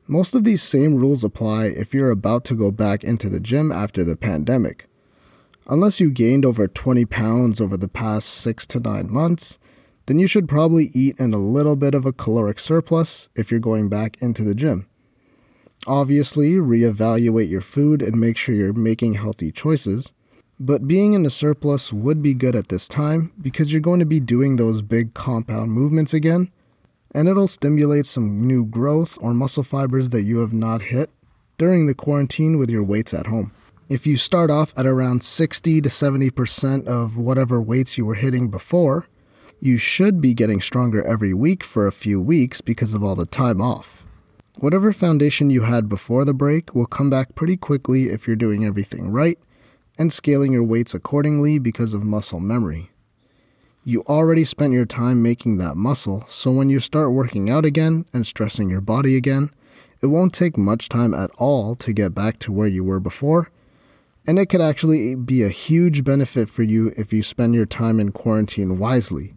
Most 0.08 0.34
of 0.34 0.42
these 0.42 0.62
same 0.62 0.96
rules 0.96 1.22
apply 1.22 1.66
if 1.66 1.94
you're 1.94 2.10
about 2.10 2.44
to 2.46 2.56
go 2.56 2.72
back 2.72 3.04
into 3.04 3.28
the 3.28 3.38
gym 3.38 3.70
after 3.70 4.02
the 4.02 4.16
pandemic. 4.16 4.88
Unless 5.68 6.00
you 6.00 6.10
gained 6.10 6.44
over 6.44 6.66
20 6.66 7.04
pounds 7.04 7.60
over 7.60 7.76
the 7.76 7.88
past 7.88 8.28
6 8.28 8.66
to 8.68 8.80
9 8.80 9.12
months, 9.12 9.60
then 10.06 10.18
you 10.18 10.26
should 10.26 10.48
probably 10.48 10.90
eat 10.92 11.20
in 11.20 11.32
a 11.32 11.38
little 11.38 11.76
bit 11.76 11.94
of 11.94 12.04
a 12.04 12.12
caloric 12.12 12.58
surplus 12.58 13.28
if 13.36 13.50
you're 13.50 13.60
going 13.60 13.88
back 13.88 14.20
into 14.20 14.42
the 14.42 14.56
gym. 14.56 14.88
Obviously, 15.86 16.54
reevaluate 16.54 17.48
your 17.48 17.60
food 17.60 18.02
and 18.02 18.20
make 18.20 18.36
sure 18.36 18.56
you're 18.56 18.72
making 18.72 19.14
healthy 19.14 19.52
choices. 19.52 20.12
But 20.58 20.88
being 20.88 21.12
in 21.12 21.24
a 21.24 21.30
surplus 21.30 21.92
would 21.92 22.22
be 22.22 22.34
good 22.34 22.56
at 22.56 22.68
this 22.68 22.88
time 22.88 23.32
because 23.40 23.72
you're 23.72 23.80
going 23.80 24.00
to 24.00 24.06
be 24.06 24.20
doing 24.20 24.56
those 24.56 24.82
big 24.82 25.14
compound 25.14 25.70
movements 25.70 26.12
again 26.12 26.50
and 27.12 27.28
it'll 27.28 27.48
stimulate 27.48 28.06
some 28.06 28.46
new 28.46 28.64
growth 28.64 29.16
or 29.20 29.34
muscle 29.34 29.62
fibers 29.62 30.10
that 30.10 30.22
you 30.22 30.38
have 30.38 30.52
not 30.52 30.82
hit 30.82 31.10
during 31.58 31.86
the 31.86 31.94
quarantine 31.94 32.58
with 32.58 32.70
your 32.70 32.82
weights 32.82 33.14
at 33.14 33.26
home. 33.26 33.52
If 33.88 34.06
you 34.06 34.16
start 34.16 34.50
off 34.50 34.72
at 34.76 34.86
around 34.86 35.22
60 35.22 35.82
to 35.82 35.88
70% 35.88 36.86
of 36.86 37.16
whatever 37.16 37.60
weights 37.60 37.98
you 37.98 38.06
were 38.06 38.14
hitting 38.14 38.48
before, 38.48 39.06
you 39.60 39.76
should 39.76 40.20
be 40.20 40.34
getting 40.34 40.60
stronger 40.60 41.04
every 41.04 41.34
week 41.34 41.62
for 41.62 41.86
a 41.86 41.92
few 41.92 42.20
weeks 42.20 42.60
because 42.60 42.94
of 42.94 43.04
all 43.04 43.14
the 43.14 43.26
time 43.26 43.60
off. 43.60 44.04
Whatever 44.58 44.92
foundation 44.92 45.50
you 45.50 45.62
had 45.62 45.88
before 45.88 46.24
the 46.24 46.34
break 46.34 46.74
will 46.74 46.86
come 46.86 47.10
back 47.10 47.34
pretty 47.34 47.56
quickly 47.56 48.04
if 48.04 48.26
you're 48.26 48.36
doing 48.36 48.64
everything 48.64 49.10
right 49.10 49.38
and 49.98 50.12
scaling 50.12 50.52
your 50.52 50.64
weights 50.64 50.94
accordingly 50.94 51.58
because 51.58 51.94
of 51.94 52.02
muscle 52.02 52.40
memory. 52.40 52.91
You 53.84 54.02
already 54.02 54.44
spent 54.44 54.72
your 54.72 54.86
time 54.86 55.24
making 55.24 55.58
that 55.58 55.76
muscle, 55.76 56.22
so 56.28 56.52
when 56.52 56.70
you 56.70 56.78
start 56.78 57.10
working 57.10 57.50
out 57.50 57.64
again 57.64 58.06
and 58.12 58.24
stressing 58.24 58.70
your 58.70 58.80
body 58.80 59.16
again, 59.16 59.50
it 60.00 60.06
won't 60.06 60.32
take 60.32 60.56
much 60.56 60.88
time 60.88 61.12
at 61.12 61.32
all 61.36 61.74
to 61.76 61.92
get 61.92 62.14
back 62.14 62.38
to 62.40 62.52
where 62.52 62.68
you 62.68 62.84
were 62.84 63.00
before, 63.00 63.50
and 64.24 64.38
it 64.38 64.46
could 64.46 64.60
actually 64.60 65.16
be 65.16 65.42
a 65.42 65.48
huge 65.48 66.04
benefit 66.04 66.48
for 66.48 66.62
you 66.62 66.92
if 66.96 67.12
you 67.12 67.24
spend 67.24 67.56
your 67.56 67.66
time 67.66 67.98
in 67.98 68.12
quarantine 68.12 68.78
wisely. 68.78 69.34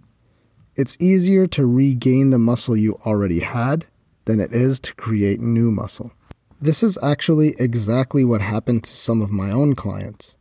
It's 0.76 0.96
easier 1.00 1.48
to 1.48 1.66
regain 1.66 2.30
the 2.30 2.38
muscle 2.38 2.78
you 2.78 3.00
already 3.04 3.40
had 3.40 3.88
than 4.26 4.40
it 4.40 4.54
is 4.54 4.80
to 4.82 4.94
create 4.94 5.42
new 5.42 5.72
muscle. 5.72 6.12
This 6.62 6.84
is 6.84 7.00
actually 7.02 7.56
exactly 7.58 8.24
what 8.24 8.42
happened 8.42 8.84
to 8.84 8.92
some 8.92 9.24
of 9.24 9.32
my 9.32 9.50
own 9.50 9.74
clients. 9.74 10.38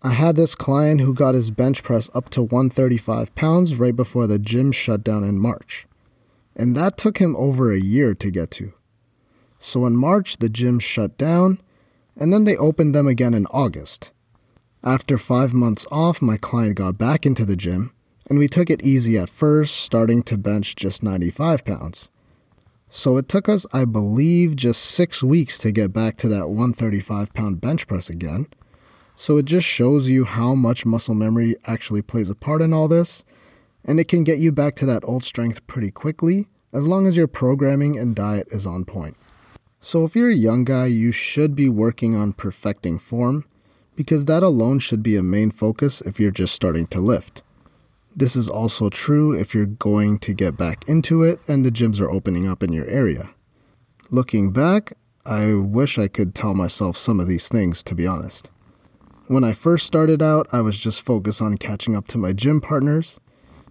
I 0.00 0.10
had 0.10 0.36
this 0.36 0.54
client 0.54 1.00
who 1.00 1.12
got 1.12 1.34
his 1.34 1.50
bench 1.50 1.82
press 1.82 2.08
up 2.14 2.30
to 2.30 2.42
135 2.42 3.34
pounds 3.34 3.76
right 3.76 3.94
before 3.94 4.28
the 4.28 4.38
gym 4.38 4.70
shut 4.70 5.02
down 5.02 5.24
in 5.24 5.40
March. 5.40 5.88
And 6.54 6.76
that 6.76 6.96
took 6.96 7.18
him 7.18 7.34
over 7.34 7.72
a 7.72 7.80
year 7.80 8.14
to 8.14 8.30
get 8.30 8.52
to. 8.52 8.72
So 9.58 9.86
in 9.86 9.96
March, 9.96 10.36
the 10.36 10.48
gym 10.48 10.78
shut 10.78 11.18
down, 11.18 11.60
and 12.16 12.32
then 12.32 12.44
they 12.44 12.56
opened 12.56 12.94
them 12.94 13.08
again 13.08 13.34
in 13.34 13.46
August. 13.46 14.12
After 14.84 15.18
five 15.18 15.52
months 15.52 15.84
off, 15.90 16.22
my 16.22 16.36
client 16.36 16.76
got 16.76 16.96
back 16.96 17.26
into 17.26 17.44
the 17.44 17.56
gym, 17.56 17.92
and 18.30 18.38
we 18.38 18.46
took 18.46 18.70
it 18.70 18.82
easy 18.82 19.18
at 19.18 19.28
first, 19.28 19.78
starting 19.78 20.22
to 20.24 20.38
bench 20.38 20.76
just 20.76 21.02
95 21.02 21.64
pounds. 21.64 22.12
So 22.88 23.16
it 23.16 23.28
took 23.28 23.48
us, 23.48 23.66
I 23.72 23.84
believe, 23.84 24.54
just 24.54 24.80
six 24.80 25.24
weeks 25.24 25.58
to 25.58 25.72
get 25.72 25.92
back 25.92 26.16
to 26.18 26.28
that 26.28 26.48
135 26.48 27.34
pound 27.34 27.60
bench 27.60 27.88
press 27.88 28.08
again 28.08 28.46
so 29.20 29.36
it 29.36 29.46
just 29.46 29.66
shows 29.66 30.08
you 30.08 30.24
how 30.24 30.54
much 30.54 30.86
muscle 30.86 31.12
memory 31.14 31.56
actually 31.66 32.00
plays 32.00 32.30
a 32.30 32.36
part 32.36 32.62
in 32.62 32.72
all 32.72 32.86
this, 32.86 33.24
and 33.84 33.98
it 33.98 34.06
can 34.06 34.22
get 34.22 34.38
you 34.38 34.52
back 34.52 34.76
to 34.76 34.86
that 34.86 35.02
old 35.04 35.24
strength 35.24 35.66
pretty 35.66 35.90
quickly 35.90 36.46
as 36.72 36.86
long 36.86 37.04
as 37.04 37.16
your 37.16 37.26
programming 37.26 37.98
and 37.98 38.14
diet 38.14 38.46
is 38.52 38.64
on 38.64 38.84
point. 38.84 39.16
So 39.80 40.04
if 40.04 40.14
you're 40.14 40.30
a 40.30 40.34
young 40.34 40.62
guy, 40.62 40.86
you 40.86 41.10
should 41.10 41.56
be 41.56 41.68
working 41.68 42.14
on 42.14 42.32
perfecting 42.32 42.96
form 43.00 43.44
because 43.96 44.26
that 44.26 44.44
alone 44.44 44.78
should 44.78 45.02
be 45.02 45.16
a 45.16 45.22
main 45.22 45.50
focus 45.50 46.00
if 46.00 46.20
you're 46.20 46.30
just 46.30 46.54
starting 46.54 46.86
to 46.86 47.00
lift. 47.00 47.42
This 48.14 48.36
is 48.36 48.48
also 48.48 48.88
true 48.88 49.32
if 49.32 49.52
you're 49.52 49.66
going 49.66 50.20
to 50.20 50.32
get 50.32 50.56
back 50.56 50.88
into 50.88 51.24
it 51.24 51.40
and 51.48 51.66
the 51.66 51.72
gyms 51.72 52.00
are 52.00 52.10
opening 52.10 52.48
up 52.48 52.62
in 52.62 52.72
your 52.72 52.86
area. 52.86 53.30
Looking 54.10 54.52
back, 54.52 54.92
I 55.26 55.54
wish 55.54 55.98
I 55.98 56.06
could 56.06 56.36
tell 56.36 56.54
myself 56.54 56.96
some 56.96 57.18
of 57.18 57.26
these 57.26 57.48
things, 57.48 57.82
to 57.82 57.96
be 57.96 58.06
honest. 58.06 58.50
When 59.28 59.44
I 59.44 59.52
first 59.52 59.86
started 59.86 60.22
out, 60.22 60.48
I 60.52 60.62
was 60.62 60.78
just 60.78 61.04
focused 61.04 61.42
on 61.42 61.58
catching 61.58 61.94
up 61.94 62.08
to 62.08 62.18
my 62.18 62.32
gym 62.32 62.62
partners. 62.62 63.20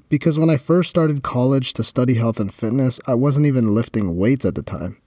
Because 0.07 0.37
when 0.37 0.51
I 0.51 0.57
first 0.57 0.87
started 0.87 1.23
college 1.23 1.73
to 1.73 1.83
study 1.83 2.13
health 2.13 2.39
and 2.39 2.53
fitness, 2.53 2.99
I 3.07 3.15
wasn't 3.15 3.47
even 3.47 3.73
lifting 3.73 4.15
weights 4.17 4.45
at 4.45 4.53
the 4.53 4.61
time. 4.61 5.01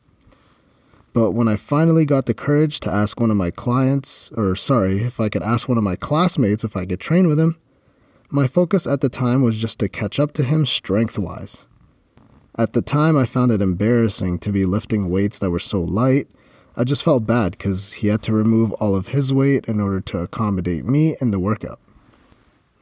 But 1.13 1.33
when 1.33 1.47
I 1.47 1.55
finally 1.55 2.05
got 2.05 2.27
the 2.27 2.35
courage 2.35 2.81
to 2.81 2.91
ask 2.91 3.21
one 3.21 3.31
of 3.31 3.37
my 3.37 3.53
clients, 3.53 4.33
or 4.37 4.57
sorry, 4.57 5.05
if 5.05 5.21
I 5.21 5.29
could 5.29 5.45
ask 5.45 5.69
one 5.69 5.79
of 5.79 5.85
my 5.85 5.95
classmates 5.95 6.65
if 6.65 6.77
I 6.77 6.85
could 6.85 6.99
train 6.99 7.29
with 7.29 7.39
him, 7.39 7.57
my 8.29 8.49
focus 8.49 8.89
at 8.89 9.03
the 9.03 9.09
time 9.09 9.43
was 9.43 9.57
just 9.57 9.79
to 9.79 9.89
catch 9.89 10.19
up 10.19 10.33
to 10.33 10.43
him 10.43 10.67
strength 10.67 11.17
wise. 11.17 11.69
At 12.59 12.73
the 12.73 12.83
time, 12.83 13.17
I 13.17 13.25
found 13.25 13.53
it 13.53 13.63
embarrassing 13.63 14.41
to 14.41 14.51
be 14.51 14.67
lifting 14.67 15.11
weights 15.11 15.39
that 15.39 15.51
were 15.51 15.61
so 15.61 15.81
light 15.81 16.27
I 16.77 16.85
just 16.85 17.03
felt 17.03 17.27
bad 17.27 17.53
because 17.53 17.95
he 17.95 18.09
had 18.09 18.23
to 18.23 18.33
remove 18.33 18.73
all 18.75 18.95
of 18.95 19.09
his 19.09 19.33
weight 19.35 19.67
in 19.67 19.81
order 19.81 20.01
to 20.03 20.19
accommodate 20.19 20.85
me 20.85 21.17
in 21.21 21.31
the 21.31 21.41
workout. 21.41 21.81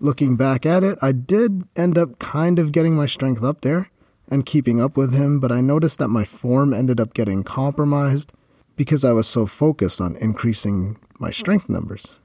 Looking 0.00 0.36
back 0.36 0.64
at 0.64 0.84
it, 0.84 0.98
I 1.02 1.12
did 1.12 1.64
end 1.74 1.98
up 1.98 2.18
kind 2.18 2.58
of 2.58 2.70
getting 2.70 2.94
my 2.94 3.06
strength 3.06 3.42
up 3.42 3.62
there 3.62 3.90
and 4.30 4.46
keeping 4.46 4.80
up 4.80 4.96
with 4.96 5.14
him, 5.14 5.40
but 5.40 5.50
I 5.50 5.60
noticed 5.60 5.98
that 5.98 6.08
my 6.08 6.24
form 6.24 6.72
ended 6.72 7.00
up 7.00 7.14
getting 7.14 7.42
compromised 7.42 8.32
because 8.76 9.04
I 9.04 9.12
was 9.12 9.26
so 9.26 9.46
focused 9.46 10.00
on 10.00 10.16
increasing 10.16 10.98
my 11.18 11.30
strength 11.30 11.68
numbers. 11.68 12.18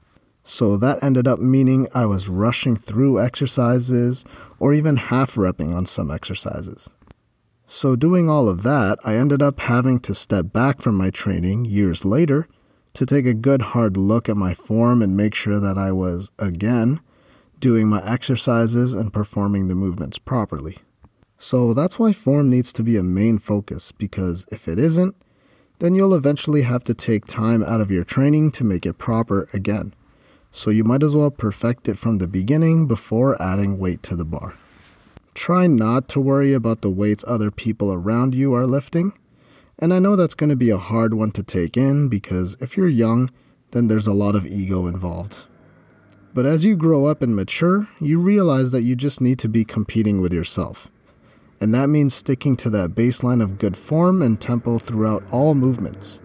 So 0.44 0.76
that 0.76 1.02
ended 1.02 1.26
up 1.26 1.38
meaning 1.38 1.88
I 1.94 2.04
was 2.06 2.28
rushing 2.28 2.76
through 2.76 3.20
exercises 3.20 4.24
or 4.60 4.74
even 4.74 4.96
half 4.96 5.34
repping 5.34 5.74
on 5.74 5.86
some 5.86 6.10
exercises. 6.10 6.90
So, 7.66 7.96
doing 7.96 8.28
all 8.28 8.48
of 8.48 8.62
that, 8.62 8.98
I 9.04 9.16
ended 9.16 9.40
up 9.40 9.58
having 9.60 9.98
to 10.00 10.14
step 10.14 10.52
back 10.52 10.82
from 10.82 10.96
my 10.96 11.08
training 11.08 11.64
years 11.64 12.04
later 12.04 12.46
to 12.92 13.06
take 13.06 13.24
a 13.24 13.32
good 13.32 13.62
hard 13.62 13.96
look 13.96 14.28
at 14.28 14.36
my 14.36 14.52
form 14.52 15.00
and 15.00 15.16
make 15.16 15.34
sure 15.34 15.58
that 15.58 15.78
I 15.78 15.90
was, 15.90 16.30
again, 16.38 17.00
doing 17.60 17.88
my 17.88 18.04
exercises 18.04 18.92
and 18.92 19.12
performing 19.12 19.68
the 19.68 19.74
movements 19.74 20.18
properly. 20.18 20.76
So, 21.38 21.72
that's 21.72 21.98
why 21.98 22.12
form 22.12 22.50
needs 22.50 22.70
to 22.74 22.82
be 22.82 22.98
a 22.98 23.02
main 23.02 23.38
focus 23.38 23.92
because 23.92 24.44
if 24.52 24.68
it 24.68 24.78
isn't, 24.78 25.16
then 25.78 25.94
you'll 25.94 26.14
eventually 26.14 26.62
have 26.62 26.84
to 26.84 26.94
take 26.94 27.24
time 27.24 27.62
out 27.62 27.80
of 27.80 27.90
your 27.90 28.04
training 28.04 28.50
to 28.52 28.64
make 28.64 28.84
it 28.84 28.98
proper 28.98 29.48
again. 29.54 29.94
So, 30.50 30.70
you 30.70 30.84
might 30.84 31.02
as 31.02 31.16
well 31.16 31.30
perfect 31.30 31.88
it 31.88 31.96
from 31.96 32.18
the 32.18 32.28
beginning 32.28 32.86
before 32.86 33.40
adding 33.40 33.78
weight 33.78 34.02
to 34.02 34.16
the 34.16 34.26
bar. 34.26 34.54
Try 35.34 35.66
not 35.66 36.08
to 36.10 36.20
worry 36.20 36.52
about 36.52 36.80
the 36.80 36.90
weights 36.90 37.24
other 37.26 37.50
people 37.50 37.92
around 37.92 38.34
you 38.34 38.54
are 38.54 38.66
lifting. 38.66 39.12
And 39.78 39.92
I 39.92 39.98
know 39.98 40.14
that's 40.14 40.34
going 40.34 40.50
to 40.50 40.56
be 40.56 40.70
a 40.70 40.78
hard 40.78 41.12
one 41.12 41.32
to 41.32 41.42
take 41.42 41.76
in 41.76 42.08
because 42.08 42.56
if 42.60 42.76
you're 42.76 42.88
young, 42.88 43.30
then 43.72 43.88
there's 43.88 44.06
a 44.06 44.14
lot 44.14 44.36
of 44.36 44.46
ego 44.46 44.86
involved. 44.86 45.42
But 46.32 46.46
as 46.46 46.64
you 46.64 46.76
grow 46.76 47.06
up 47.06 47.20
and 47.20 47.34
mature, 47.34 47.88
you 48.00 48.20
realize 48.20 48.70
that 48.70 48.82
you 48.82 48.94
just 48.94 49.20
need 49.20 49.40
to 49.40 49.48
be 49.48 49.64
competing 49.64 50.20
with 50.20 50.32
yourself. 50.32 50.90
And 51.60 51.74
that 51.74 51.88
means 51.88 52.14
sticking 52.14 52.56
to 52.58 52.70
that 52.70 52.90
baseline 52.90 53.42
of 53.42 53.58
good 53.58 53.76
form 53.76 54.22
and 54.22 54.40
tempo 54.40 54.78
throughout 54.78 55.24
all 55.32 55.54
movements. 55.54 56.20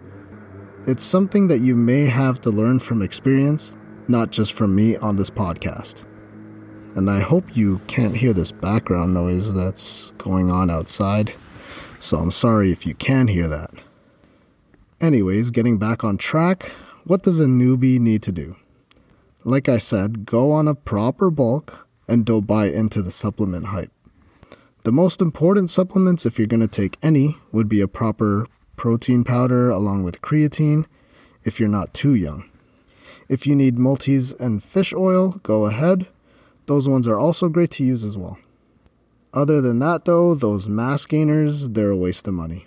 It's 0.86 1.04
something 1.04 1.48
that 1.48 1.60
you 1.60 1.74
may 1.76 2.06
have 2.06 2.40
to 2.42 2.50
learn 2.50 2.78
from 2.78 3.02
experience, 3.02 3.76
not 4.06 4.30
just 4.30 4.52
from 4.52 4.74
me 4.74 4.96
on 4.96 5.16
this 5.16 5.30
podcast 5.30 6.06
and 6.94 7.10
I 7.10 7.20
hope 7.20 7.56
you 7.56 7.80
can't 7.86 8.16
hear 8.16 8.32
this 8.32 8.50
background 8.50 9.14
noise 9.14 9.54
that's 9.54 10.10
going 10.18 10.50
on 10.50 10.70
outside, 10.70 11.32
so 12.00 12.18
I'm 12.18 12.30
sorry 12.30 12.72
if 12.72 12.86
you 12.86 12.94
can 12.94 13.28
hear 13.28 13.46
that. 13.48 13.70
Anyways, 15.00 15.50
getting 15.50 15.78
back 15.78 16.02
on 16.02 16.18
track, 16.18 16.64
what 17.04 17.22
does 17.22 17.38
a 17.38 17.46
newbie 17.46 18.00
need 18.00 18.22
to 18.24 18.32
do? 18.32 18.56
Like 19.44 19.68
I 19.68 19.78
said, 19.78 20.26
go 20.26 20.52
on 20.52 20.68
a 20.68 20.74
proper 20.74 21.30
bulk 21.30 21.86
and 22.08 22.26
don't 22.26 22.46
buy 22.46 22.66
into 22.66 23.02
the 23.02 23.12
supplement 23.12 23.66
hype. 23.66 23.92
The 24.82 24.92
most 24.92 25.22
important 25.22 25.70
supplements, 25.70 26.26
if 26.26 26.38
you're 26.38 26.48
going 26.48 26.60
to 26.60 26.66
take 26.66 26.98
any, 27.02 27.36
would 27.52 27.68
be 27.68 27.80
a 27.80 27.88
proper 27.88 28.46
protein 28.76 29.24
powder 29.24 29.70
along 29.70 30.02
with 30.02 30.22
creatine 30.22 30.86
if 31.44 31.60
you're 31.60 31.68
not 31.68 31.94
too 31.94 32.14
young. 32.14 32.44
If 33.28 33.46
you 33.46 33.54
need 33.54 33.78
multis 33.78 34.32
and 34.32 34.62
fish 34.62 34.92
oil, 34.92 35.38
go 35.42 35.66
ahead 35.66 36.08
those 36.70 36.88
ones 36.88 37.08
are 37.08 37.18
also 37.18 37.48
great 37.48 37.72
to 37.72 37.82
use 37.82 38.04
as 38.04 38.16
well. 38.16 38.38
Other 39.34 39.60
than 39.60 39.80
that, 39.80 40.04
though, 40.04 40.36
those 40.36 40.68
mass 40.68 41.04
gainers, 41.04 41.70
they're 41.70 41.90
a 41.90 41.96
waste 41.96 42.28
of 42.28 42.34
money. 42.34 42.64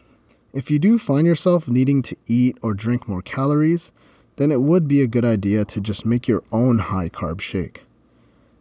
If 0.51 0.69
you 0.69 0.77
do 0.77 0.97
find 0.97 1.25
yourself 1.25 1.69
needing 1.69 2.01
to 2.01 2.17
eat 2.25 2.57
or 2.61 2.73
drink 2.73 3.07
more 3.07 3.21
calories, 3.21 3.93
then 4.35 4.51
it 4.51 4.59
would 4.59 4.89
be 4.89 5.01
a 5.01 5.07
good 5.07 5.23
idea 5.23 5.63
to 5.63 5.79
just 5.79 6.05
make 6.05 6.27
your 6.27 6.43
own 6.51 6.79
high 6.79 7.07
carb 7.07 7.39
shake. 7.39 7.85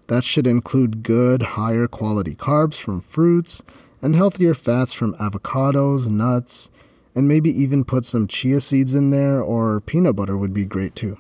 That 0.07 0.23
should 0.23 0.47
include 0.47 1.03
good, 1.03 1.43
higher 1.43 1.89
quality 1.89 2.37
carbs 2.37 2.81
from 2.81 3.01
fruits 3.01 3.65
and 4.01 4.15
healthier 4.15 4.55
fats 4.55 4.93
from 4.93 5.15
avocados, 5.15 6.09
nuts, 6.09 6.71
and 7.17 7.27
maybe 7.27 7.51
even 7.51 7.85
put 7.85 8.05
some 8.05 8.29
chia 8.29 8.61
seeds 8.61 8.95
in 8.95 9.11
there 9.11 9.43
or 9.43 9.81
peanut 9.81 10.15
butter 10.15 10.39
would 10.39 10.55
be 10.55 10.65
great 10.65 10.95
too. 10.95 11.19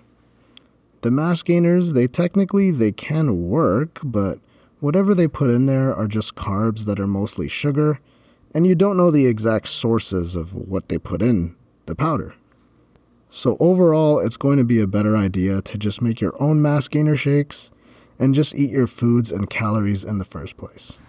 The 1.02 1.10
mass 1.10 1.42
gainers, 1.42 1.92
they 1.92 2.06
technically 2.06 2.70
they 2.70 2.92
can 2.92 3.48
work, 3.48 3.98
but 4.04 4.38
whatever 4.78 5.14
they 5.14 5.26
put 5.26 5.50
in 5.50 5.66
there 5.66 5.94
are 5.94 6.06
just 6.06 6.36
carbs 6.36 6.86
that 6.86 7.00
are 7.00 7.08
mostly 7.08 7.48
sugar, 7.48 7.98
and 8.54 8.66
you 8.66 8.76
don't 8.76 8.96
know 8.96 9.10
the 9.10 9.26
exact 9.26 9.66
sources 9.66 10.36
of 10.36 10.54
what 10.54 10.88
they 10.88 10.98
put 10.98 11.20
in 11.20 11.56
the 11.86 11.96
powder. 11.96 12.34
So 13.30 13.56
overall, 13.58 14.20
it's 14.20 14.36
going 14.36 14.58
to 14.58 14.64
be 14.64 14.78
a 14.78 14.86
better 14.86 15.16
idea 15.16 15.60
to 15.62 15.78
just 15.78 16.02
make 16.02 16.20
your 16.20 16.40
own 16.40 16.62
mass 16.62 16.86
gainer 16.86 17.16
shakes 17.16 17.72
and 18.18 18.34
just 18.34 18.54
eat 18.54 18.70
your 18.70 18.86
foods 18.86 19.32
and 19.32 19.50
calories 19.50 20.04
in 20.04 20.18
the 20.18 20.24
first 20.24 20.56
place. 20.56 21.00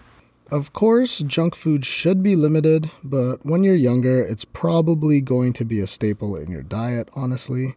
Of 0.50 0.74
course, 0.74 1.20
junk 1.20 1.54
food 1.56 1.86
should 1.86 2.24
be 2.24 2.36
limited, 2.36 2.90
but 3.04 3.46
when 3.46 3.64
you're 3.64 3.76
younger, 3.76 4.24
it's 4.24 4.46
probably 4.46 5.22
going 5.22 5.54
to 5.54 5.66
be 5.66 5.80
a 5.80 5.88
staple 5.88 6.36
in 6.36 6.50
your 6.50 6.64
diet, 6.64 7.10
honestly. 7.16 7.76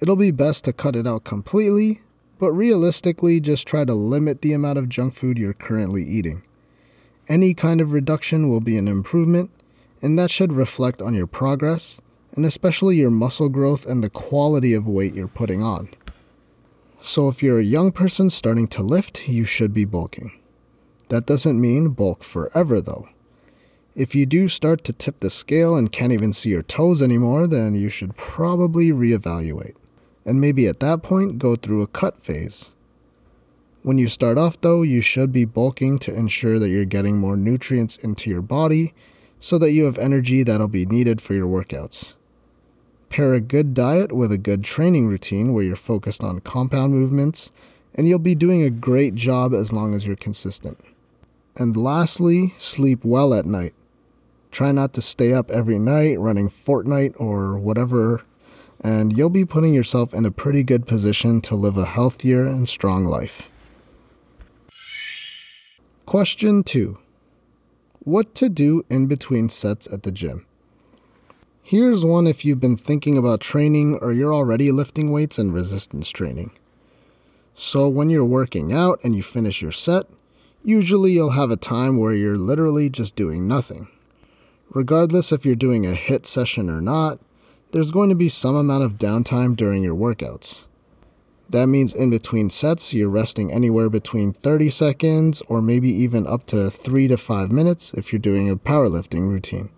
It'll 0.00 0.16
be 0.16 0.30
best 0.30 0.64
to 0.64 0.72
cut 0.72 0.96
it 0.96 1.06
out 1.06 1.24
completely, 1.24 2.00
but 2.38 2.52
realistically, 2.52 3.40
just 3.40 3.66
try 3.66 3.84
to 3.84 3.94
limit 3.94 4.42
the 4.42 4.52
amount 4.52 4.78
of 4.78 4.88
junk 4.88 5.14
food 5.14 5.38
you're 5.38 5.54
currently 5.54 6.02
eating. 6.02 6.42
Any 7.28 7.54
kind 7.54 7.80
of 7.80 7.92
reduction 7.92 8.48
will 8.48 8.60
be 8.60 8.76
an 8.76 8.88
improvement, 8.88 9.50
and 10.02 10.18
that 10.18 10.30
should 10.30 10.52
reflect 10.52 11.00
on 11.00 11.14
your 11.14 11.26
progress, 11.26 12.00
and 12.34 12.44
especially 12.44 12.96
your 12.96 13.10
muscle 13.10 13.48
growth 13.48 13.86
and 13.86 14.02
the 14.02 14.10
quality 14.10 14.74
of 14.74 14.86
weight 14.86 15.14
you're 15.14 15.28
putting 15.28 15.62
on. 15.62 15.88
So, 17.00 17.28
if 17.28 17.42
you're 17.42 17.60
a 17.60 17.62
young 17.62 17.92
person 17.92 18.30
starting 18.30 18.66
to 18.68 18.82
lift, 18.82 19.28
you 19.28 19.44
should 19.44 19.72
be 19.72 19.84
bulking. 19.84 20.32
That 21.08 21.26
doesn't 21.26 21.60
mean 21.60 21.90
bulk 21.90 22.24
forever, 22.24 22.80
though. 22.80 23.08
If 23.94 24.14
you 24.14 24.26
do 24.26 24.48
start 24.48 24.82
to 24.84 24.92
tip 24.92 25.20
the 25.20 25.30
scale 25.30 25.76
and 25.76 25.92
can't 25.92 26.12
even 26.12 26.32
see 26.32 26.50
your 26.50 26.62
toes 26.62 27.00
anymore, 27.00 27.46
then 27.46 27.74
you 27.74 27.88
should 27.88 28.16
probably 28.16 28.90
reevaluate. 28.90 29.76
And 30.24 30.40
maybe 30.40 30.66
at 30.66 30.80
that 30.80 31.02
point, 31.02 31.38
go 31.38 31.56
through 31.56 31.82
a 31.82 31.86
cut 31.86 32.20
phase. 32.22 32.72
When 33.82 33.98
you 33.98 34.08
start 34.08 34.38
off, 34.38 34.58
though, 34.60 34.80
you 34.82 35.02
should 35.02 35.30
be 35.30 35.44
bulking 35.44 35.98
to 36.00 36.14
ensure 36.14 36.58
that 36.58 36.70
you're 36.70 36.86
getting 36.86 37.18
more 37.18 37.36
nutrients 37.36 37.96
into 37.96 38.30
your 38.30 38.40
body 38.40 38.94
so 39.38 39.58
that 39.58 39.72
you 39.72 39.84
have 39.84 39.98
energy 39.98 40.42
that'll 40.42 40.68
be 40.68 40.86
needed 40.86 41.20
for 41.20 41.34
your 41.34 41.46
workouts. 41.46 42.14
Pair 43.10 43.34
a 43.34 43.40
good 43.40 43.74
diet 43.74 44.10
with 44.10 44.32
a 44.32 44.38
good 44.38 44.64
training 44.64 45.06
routine 45.06 45.52
where 45.52 45.62
you're 45.62 45.76
focused 45.76 46.24
on 46.24 46.40
compound 46.40 46.94
movements, 46.94 47.52
and 47.94 48.08
you'll 48.08 48.18
be 48.18 48.34
doing 48.34 48.62
a 48.62 48.70
great 48.70 49.14
job 49.14 49.52
as 49.52 49.72
long 49.72 49.94
as 49.94 50.06
you're 50.06 50.16
consistent. 50.16 50.80
And 51.56 51.76
lastly, 51.76 52.54
sleep 52.56 53.04
well 53.04 53.34
at 53.34 53.44
night. 53.44 53.74
Try 54.50 54.72
not 54.72 54.94
to 54.94 55.02
stay 55.02 55.32
up 55.34 55.50
every 55.50 55.78
night 55.78 56.18
running 56.18 56.48
Fortnite 56.48 57.14
or 57.20 57.58
whatever, 57.58 58.22
and 58.84 59.16
you'll 59.16 59.30
be 59.30 59.46
putting 59.46 59.72
yourself 59.72 60.12
in 60.12 60.26
a 60.26 60.30
pretty 60.30 60.62
good 60.62 60.86
position 60.86 61.40
to 61.40 61.56
live 61.56 61.78
a 61.78 61.86
healthier 61.86 62.46
and 62.46 62.68
strong 62.68 63.06
life. 63.06 63.48
Question 66.04 66.62
2 66.62 66.98
What 68.00 68.34
to 68.34 68.50
do 68.50 68.84
in 68.90 69.06
between 69.06 69.48
sets 69.48 69.90
at 69.90 70.02
the 70.02 70.12
gym? 70.12 70.44
Here's 71.62 72.04
one 72.04 72.26
if 72.26 72.44
you've 72.44 72.60
been 72.60 72.76
thinking 72.76 73.16
about 73.16 73.40
training 73.40 73.98
or 74.02 74.12
you're 74.12 74.34
already 74.34 74.70
lifting 74.70 75.10
weights 75.10 75.38
and 75.38 75.54
resistance 75.54 76.10
training. 76.10 76.50
So, 77.54 77.88
when 77.88 78.10
you're 78.10 78.24
working 78.24 78.70
out 78.70 79.00
and 79.02 79.16
you 79.16 79.22
finish 79.22 79.62
your 79.62 79.72
set, 79.72 80.04
usually 80.62 81.12
you'll 81.12 81.30
have 81.30 81.50
a 81.50 81.56
time 81.56 81.96
where 81.96 82.12
you're 82.12 82.36
literally 82.36 82.90
just 82.90 83.16
doing 83.16 83.48
nothing. 83.48 83.88
Regardless 84.68 85.32
if 85.32 85.46
you're 85.46 85.54
doing 85.54 85.86
a 85.86 85.94
HIIT 85.94 86.26
session 86.26 86.68
or 86.68 86.82
not, 86.82 87.18
there's 87.74 87.90
going 87.90 88.08
to 88.08 88.14
be 88.14 88.28
some 88.28 88.54
amount 88.54 88.84
of 88.84 89.00
downtime 89.00 89.56
during 89.56 89.82
your 89.82 89.96
workouts. 89.96 90.68
That 91.50 91.66
means 91.66 91.92
in 91.92 92.08
between 92.08 92.48
sets, 92.48 92.94
you're 92.94 93.08
resting 93.08 93.50
anywhere 93.50 93.90
between 93.90 94.32
30 94.32 94.70
seconds 94.70 95.42
or 95.48 95.60
maybe 95.60 95.88
even 95.88 96.24
up 96.24 96.46
to 96.46 96.70
3 96.70 97.08
to 97.08 97.16
5 97.16 97.50
minutes 97.50 97.92
if 97.92 98.12
you're 98.12 98.20
doing 98.20 98.48
a 98.48 98.54
powerlifting 98.54 99.28
routine. 99.28 99.70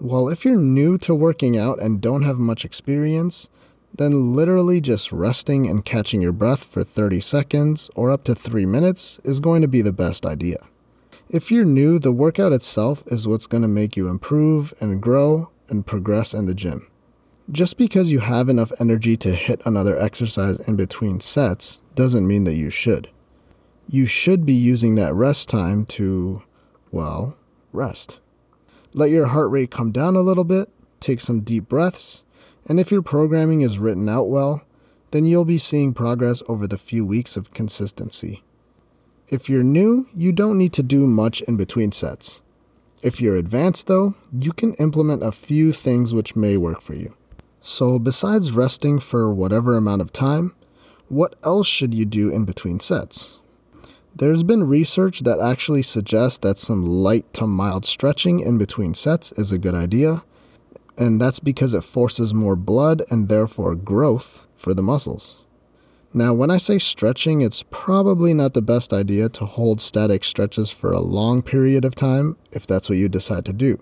Well, 0.00 0.30
if 0.30 0.46
you're 0.46 0.56
new 0.56 0.96
to 0.96 1.14
working 1.14 1.58
out 1.58 1.78
and 1.78 2.00
don't 2.00 2.22
have 2.22 2.38
much 2.38 2.64
experience, 2.64 3.50
then 3.94 4.34
literally 4.34 4.80
just 4.80 5.12
resting 5.12 5.68
and 5.68 5.84
catching 5.84 6.22
your 6.22 6.32
breath 6.32 6.64
for 6.64 6.82
30 6.82 7.20
seconds 7.20 7.90
or 7.94 8.10
up 8.10 8.24
to 8.24 8.34
3 8.34 8.64
minutes 8.64 9.20
is 9.24 9.40
going 9.40 9.60
to 9.60 9.68
be 9.68 9.82
the 9.82 9.92
best 9.92 10.24
idea. 10.24 10.56
If 11.28 11.50
you're 11.50 11.66
new, 11.66 11.98
the 11.98 12.12
workout 12.12 12.54
itself 12.54 13.04
is 13.08 13.28
what's 13.28 13.46
going 13.46 13.62
to 13.62 13.68
make 13.68 13.94
you 13.94 14.08
improve 14.08 14.72
and 14.80 15.02
grow 15.02 15.50
and 15.68 15.86
progress 15.86 16.32
in 16.32 16.46
the 16.46 16.54
gym. 16.54 16.89
Just 17.52 17.78
because 17.78 18.12
you 18.12 18.20
have 18.20 18.48
enough 18.48 18.70
energy 18.78 19.16
to 19.16 19.34
hit 19.34 19.60
another 19.64 19.98
exercise 19.98 20.60
in 20.68 20.76
between 20.76 21.18
sets 21.18 21.80
doesn't 21.96 22.26
mean 22.26 22.44
that 22.44 22.54
you 22.54 22.70
should. 22.70 23.10
You 23.88 24.06
should 24.06 24.46
be 24.46 24.52
using 24.52 24.94
that 24.94 25.14
rest 25.14 25.48
time 25.48 25.84
to, 25.86 26.44
well, 26.92 27.36
rest. 27.72 28.20
Let 28.94 29.10
your 29.10 29.26
heart 29.26 29.50
rate 29.50 29.72
come 29.72 29.90
down 29.90 30.14
a 30.14 30.20
little 30.20 30.44
bit, 30.44 30.68
take 31.00 31.18
some 31.18 31.40
deep 31.40 31.68
breaths, 31.68 32.22
and 32.68 32.78
if 32.78 32.92
your 32.92 33.02
programming 33.02 33.62
is 33.62 33.80
written 33.80 34.08
out 34.08 34.28
well, 34.28 34.62
then 35.10 35.26
you'll 35.26 35.44
be 35.44 35.58
seeing 35.58 35.92
progress 35.92 36.44
over 36.48 36.68
the 36.68 36.78
few 36.78 37.04
weeks 37.04 37.36
of 37.36 37.52
consistency. 37.52 38.44
If 39.26 39.48
you're 39.48 39.64
new, 39.64 40.06
you 40.14 40.30
don't 40.30 40.58
need 40.58 40.72
to 40.74 40.84
do 40.84 41.08
much 41.08 41.42
in 41.42 41.56
between 41.56 41.90
sets. 41.90 42.42
If 43.02 43.20
you're 43.20 43.36
advanced, 43.36 43.88
though, 43.88 44.14
you 44.32 44.52
can 44.52 44.74
implement 44.74 45.24
a 45.24 45.32
few 45.32 45.72
things 45.72 46.14
which 46.14 46.36
may 46.36 46.56
work 46.56 46.80
for 46.80 46.94
you. 46.94 47.16
So, 47.60 47.98
besides 47.98 48.52
resting 48.52 49.00
for 49.00 49.34
whatever 49.34 49.76
amount 49.76 50.00
of 50.00 50.12
time, 50.12 50.54
what 51.08 51.34
else 51.44 51.66
should 51.66 51.92
you 51.92 52.06
do 52.06 52.30
in 52.30 52.44
between 52.44 52.80
sets? 52.80 53.38
There's 54.16 54.42
been 54.42 54.64
research 54.64 55.20
that 55.20 55.40
actually 55.40 55.82
suggests 55.82 56.38
that 56.38 56.58
some 56.58 56.84
light 56.84 57.32
to 57.34 57.46
mild 57.46 57.84
stretching 57.84 58.40
in 58.40 58.58
between 58.58 58.94
sets 58.94 59.32
is 59.32 59.52
a 59.52 59.58
good 59.58 59.74
idea, 59.74 60.24
and 60.96 61.20
that's 61.20 61.38
because 61.38 61.74
it 61.74 61.84
forces 61.84 62.34
more 62.34 62.56
blood 62.56 63.02
and 63.10 63.28
therefore 63.28 63.74
growth 63.74 64.46
for 64.56 64.74
the 64.74 64.82
muscles. 64.82 65.44
Now, 66.12 66.34
when 66.34 66.50
I 66.50 66.58
say 66.58 66.78
stretching, 66.78 67.40
it's 67.40 67.64
probably 67.70 68.34
not 68.34 68.52
the 68.52 68.62
best 68.62 68.92
idea 68.92 69.28
to 69.28 69.44
hold 69.46 69.80
static 69.80 70.24
stretches 70.24 70.70
for 70.70 70.92
a 70.92 70.98
long 70.98 71.40
period 71.40 71.84
of 71.84 71.94
time 71.94 72.36
if 72.50 72.66
that's 72.66 72.88
what 72.88 72.98
you 72.98 73.08
decide 73.08 73.44
to 73.44 73.52
do. 73.52 73.80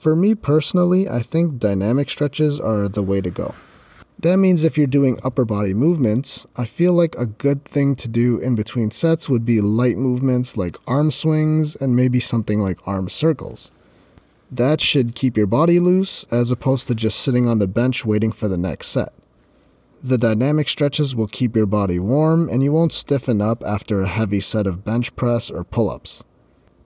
For 0.00 0.16
me 0.16 0.34
personally, 0.34 1.10
I 1.10 1.20
think 1.20 1.58
dynamic 1.58 2.08
stretches 2.08 2.58
are 2.58 2.88
the 2.88 3.02
way 3.02 3.20
to 3.20 3.28
go. 3.28 3.54
That 4.18 4.38
means 4.38 4.64
if 4.64 4.78
you're 4.78 4.86
doing 4.86 5.18
upper 5.22 5.44
body 5.44 5.74
movements, 5.74 6.46
I 6.56 6.64
feel 6.64 6.94
like 6.94 7.14
a 7.16 7.26
good 7.26 7.66
thing 7.66 7.96
to 7.96 8.08
do 8.08 8.38
in 8.38 8.54
between 8.54 8.92
sets 8.92 9.28
would 9.28 9.44
be 9.44 9.60
light 9.60 9.98
movements 9.98 10.56
like 10.56 10.78
arm 10.86 11.10
swings 11.10 11.76
and 11.76 11.94
maybe 11.94 12.18
something 12.18 12.60
like 12.60 12.78
arm 12.88 13.10
circles. 13.10 13.70
That 14.50 14.80
should 14.80 15.14
keep 15.14 15.36
your 15.36 15.46
body 15.46 15.78
loose 15.78 16.24
as 16.30 16.50
opposed 16.50 16.88
to 16.88 16.94
just 16.94 17.20
sitting 17.20 17.46
on 17.46 17.58
the 17.58 17.68
bench 17.68 18.02
waiting 18.02 18.32
for 18.32 18.48
the 18.48 18.56
next 18.56 18.86
set. 18.86 19.12
The 20.02 20.16
dynamic 20.16 20.70
stretches 20.70 21.14
will 21.14 21.28
keep 21.28 21.54
your 21.54 21.66
body 21.66 21.98
warm 21.98 22.48
and 22.48 22.62
you 22.62 22.72
won't 22.72 22.94
stiffen 22.94 23.42
up 23.42 23.62
after 23.66 24.00
a 24.00 24.08
heavy 24.08 24.40
set 24.40 24.66
of 24.66 24.82
bench 24.82 25.14
press 25.14 25.50
or 25.50 25.62
pull 25.62 25.90
ups. 25.90 26.24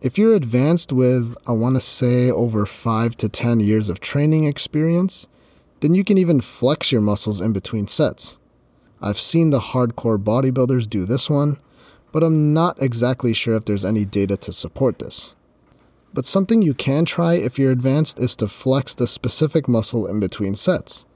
If 0.04 0.18
you're 0.18 0.34
advanced 0.34 0.92
with, 0.92 1.34
I 1.46 1.52
want 1.52 1.76
to 1.76 1.80
say, 1.80 2.30
over 2.30 2.66
5 2.66 3.16
to 3.16 3.26
10 3.26 3.60
years 3.60 3.88
of 3.88 4.00
training 4.00 4.44
experience, 4.44 5.28
then 5.80 5.94
you 5.94 6.04
can 6.04 6.18
even 6.18 6.42
flex 6.42 6.92
your 6.92 7.00
muscles 7.00 7.40
in 7.40 7.54
between 7.54 7.88
sets. 7.88 8.38
I've 9.00 9.18
seen 9.18 9.48
the 9.48 9.60
hardcore 9.60 10.22
bodybuilders 10.22 10.90
do 10.90 11.06
this 11.06 11.30
one, 11.30 11.58
but 12.12 12.22
I'm 12.22 12.52
not 12.52 12.82
exactly 12.82 13.32
sure 13.32 13.56
if 13.56 13.64
there's 13.64 13.82
any 13.82 14.04
data 14.04 14.36
to 14.36 14.52
support 14.52 14.98
this. 14.98 15.34
But 16.12 16.26
something 16.26 16.60
you 16.60 16.74
can 16.74 17.06
try 17.06 17.36
if 17.36 17.58
you're 17.58 17.72
advanced 17.72 18.18
is 18.18 18.36
to 18.36 18.46
flex 18.46 18.92
the 18.92 19.06
specific 19.06 19.68
muscle 19.68 20.06
in 20.06 20.20
between 20.20 20.54
sets. 20.54 21.06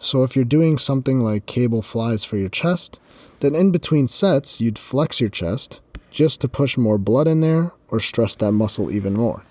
So 0.00 0.24
if 0.24 0.34
you're 0.34 0.44
doing 0.44 0.76
something 0.76 1.20
like 1.20 1.46
cable 1.46 1.82
flies 1.82 2.24
for 2.24 2.36
your 2.36 2.48
chest, 2.48 2.98
then 3.38 3.54
in 3.54 3.70
between 3.70 4.08
sets, 4.08 4.60
you'd 4.60 4.76
flex 4.76 5.20
your 5.20 5.30
chest 5.30 5.78
just 6.10 6.40
to 6.40 6.48
push 6.48 6.76
more 6.76 6.98
blood 6.98 7.28
in 7.28 7.42
there 7.42 7.70
or 7.88 8.00
stress 8.00 8.36
that 8.36 8.52
muscle 8.52 8.90
even 8.90 9.14
more. 9.14 9.42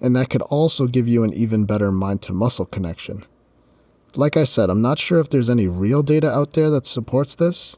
And 0.00 0.14
that 0.16 0.30
could 0.30 0.42
also 0.42 0.86
give 0.86 1.08
you 1.08 1.22
an 1.24 1.32
even 1.32 1.64
better 1.64 1.90
mind 1.90 2.22
to 2.22 2.32
muscle 2.32 2.66
connection. 2.66 3.24
Like 4.16 4.36
I 4.36 4.44
said, 4.44 4.70
I'm 4.70 4.82
not 4.82 4.98
sure 4.98 5.18
if 5.18 5.30
there's 5.30 5.50
any 5.50 5.66
real 5.66 6.02
data 6.02 6.30
out 6.30 6.52
there 6.52 6.70
that 6.70 6.86
supports 6.86 7.34
this 7.34 7.76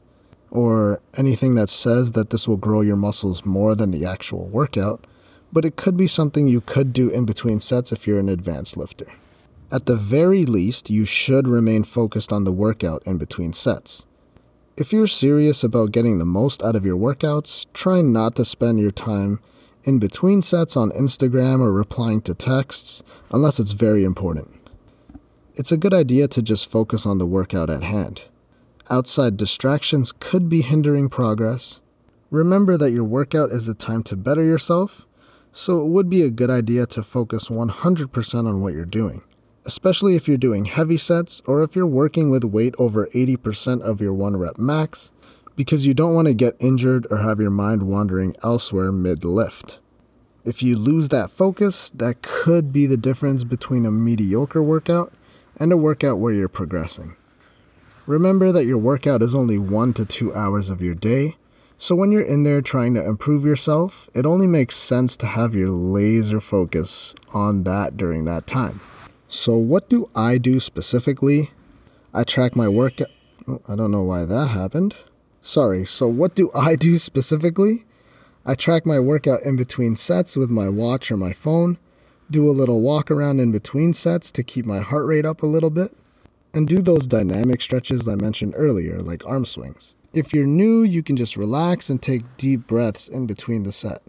or 0.51 1.01
anything 1.15 1.55
that 1.55 1.69
says 1.69 2.11
that 2.11 2.29
this 2.29 2.47
will 2.47 2.57
grow 2.57 2.81
your 2.81 2.95
muscles 2.95 3.45
more 3.45 3.75
than 3.75 3.91
the 3.91 4.05
actual 4.05 4.47
workout, 4.47 5.05
but 5.51 5.65
it 5.65 5.75
could 5.75 5.97
be 5.97 6.07
something 6.07 6.47
you 6.47 6.61
could 6.61 6.93
do 6.93 7.09
in 7.09 7.25
between 7.25 7.59
sets 7.59 7.91
if 7.91 8.05
you're 8.05 8.19
an 8.19 8.29
advanced 8.29 8.77
lifter. 8.77 9.07
At 9.71 9.85
the 9.85 9.97
very 9.97 10.45
least, 10.45 10.89
you 10.89 11.05
should 11.05 11.47
remain 11.47 11.83
focused 11.83 12.31
on 12.31 12.45
the 12.45 12.53
workout 12.53 13.03
in 13.05 13.17
between 13.17 13.51
sets. 13.51 14.05
If 14.77 14.93
you're 14.93 15.07
serious 15.07 15.63
about 15.63 15.91
getting 15.91 16.19
the 16.19 16.25
most 16.25 16.61
out 16.61 16.75
of 16.75 16.85
your 16.85 16.97
workouts, 16.97 17.65
try 17.73 18.01
not 18.01 18.35
to 18.35 18.45
spend 18.45 18.79
your 18.79 18.91
time 18.91 19.39
in 19.87 19.99
between 19.99 20.41
sets 20.41 20.75
on 20.75 20.91
Instagram 20.91 21.61
or 21.61 21.71
replying 21.71 22.21
to 22.21 22.33
texts 22.33 23.01
unless 23.31 23.59
it's 23.59 23.71
very 23.71 24.03
important. 24.03 24.49
It's 25.55 25.71
a 25.71 25.77
good 25.77 25.93
idea 25.93 26.27
to 26.27 26.41
just 26.41 26.69
focus 26.69 27.05
on 27.05 27.17
the 27.17 27.25
workout 27.25 27.69
at 27.69 27.83
hand. 27.83 28.23
Outside 28.89 29.37
distractions 29.37 30.11
could 30.11 30.49
be 30.49 30.61
hindering 30.61 31.09
progress. 31.09 31.81
Remember 32.29 32.77
that 32.77 32.91
your 32.91 33.05
workout 33.05 33.51
is 33.51 33.65
the 33.65 33.73
time 33.73 34.03
to 34.03 34.17
better 34.17 34.43
yourself, 34.43 35.07
so 35.51 35.83
it 35.83 35.89
would 35.89 36.09
be 36.09 36.21
a 36.21 36.29
good 36.29 36.49
idea 36.49 36.85
to 36.87 37.01
focus 37.01 37.49
100% 37.49 38.47
on 38.47 38.61
what 38.61 38.73
you're 38.73 38.85
doing 38.85 39.23
especially 39.67 40.15
if 40.15 40.29
you're 40.29 40.37
doing 40.37 40.63
heavy 40.63 40.97
sets 40.97 41.41
or 41.45 41.61
if 41.61 41.75
you're 41.75 41.85
working 41.85 42.29
with 42.29 42.43
weight 42.45 42.73
over 42.79 43.07
80% 43.07 43.81
of 43.81 43.99
your 43.99 44.13
one 44.13 44.37
rep 44.37 44.57
max, 44.57 45.11
because 45.57 45.85
you 45.85 45.93
don't 45.93 46.13
want 46.13 46.27
to 46.27 46.33
get 46.33 46.55
injured 46.59 47.05
or 47.09 47.17
have 47.17 47.41
your 47.41 47.49
mind 47.49 47.83
wandering 47.83 48.35
elsewhere 48.43 48.91
mid 48.93 49.25
lift. 49.25 49.79
If 50.45 50.63
you 50.63 50.77
lose 50.77 51.09
that 51.09 51.31
focus, 51.31 51.89
that 51.89 52.21
could 52.21 52.71
be 52.71 52.85
the 52.85 52.95
difference 52.95 53.43
between 53.43 53.85
a 53.85 53.91
mediocre 53.91 54.63
workout 54.63 55.11
and 55.57 55.73
a 55.73 55.77
workout 55.77 56.19
where 56.19 56.31
you're 56.31 56.47
progressing. 56.47 57.17
Remember 58.05 58.53
that 58.53 58.65
your 58.65 58.77
workout 58.77 59.21
is 59.21 59.35
only 59.35 59.57
one 59.57 59.91
to 59.95 60.05
two 60.05 60.33
hours 60.33 60.69
of 60.69 60.81
your 60.81 60.95
day, 60.95 61.35
so 61.77 61.95
when 61.95 62.11
you're 62.11 62.21
in 62.21 62.43
there 62.43 62.61
trying 62.61 62.93
to 62.93 63.05
improve 63.05 63.43
yourself, 63.43 64.09
it 64.13 64.25
only 64.25 64.47
makes 64.47 64.75
sense 64.75 65.17
to 65.17 65.25
have 65.25 65.53
your 65.53 65.67
laser 65.67 66.39
focus 66.39 67.13
on 67.33 67.63
that 67.63 67.97
during 67.97 68.25
that 68.25 68.47
time. 68.47 68.79
So, 69.27 69.57
what 69.57 69.89
do 69.89 70.09
I 70.15 70.37
do 70.37 70.59
specifically? 70.59 71.51
I 72.13 72.23
track 72.23 72.55
my 72.55 72.69
workout. 72.69 73.09
I 73.67 73.75
don't 73.75 73.91
know 73.91 74.03
why 74.03 74.25
that 74.25 74.47
happened. 74.47 74.95
Sorry. 75.47 75.85
So, 75.85 76.09
what 76.09 76.35
do 76.35 76.51
I 76.53 76.75
do 76.75 76.97
specifically? 76.97 77.85
I 78.45 78.53
track 78.53 78.85
my 78.85 78.99
workout 78.99 79.43
in 79.43 79.55
between 79.55 79.95
sets 79.95 80.35
with 80.35 80.49
my 80.49 80.67
watch 80.67 81.09
or 81.09 81.15
my 81.15 81.31
phone, 81.31 81.77
do 82.29 82.49
a 82.49 82.51
little 82.51 82.81
walk 82.81 83.09
around 83.09 83.39
in 83.39 83.53
between 83.53 83.93
sets 83.93 84.29
to 84.33 84.43
keep 84.43 84.65
my 84.65 84.79
heart 84.79 85.05
rate 85.05 85.25
up 85.25 85.41
a 85.41 85.45
little 85.45 85.69
bit, 85.69 85.95
and 86.53 86.67
do 86.67 86.81
those 86.81 87.07
dynamic 87.07 87.61
stretches 87.61 88.09
I 88.09 88.15
mentioned 88.15 88.55
earlier, 88.57 88.99
like 88.99 89.25
arm 89.25 89.45
swings. 89.45 89.95
If 90.11 90.33
you're 90.33 90.45
new, 90.45 90.83
you 90.83 91.01
can 91.01 91.15
just 91.15 91.37
relax 91.37 91.89
and 91.89 92.01
take 92.01 92.35
deep 92.35 92.67
breaths 92.67 93.07
in 93.07 93.25
between 93.25 93.63
the 93.63 93.71
set. 93.71 94.01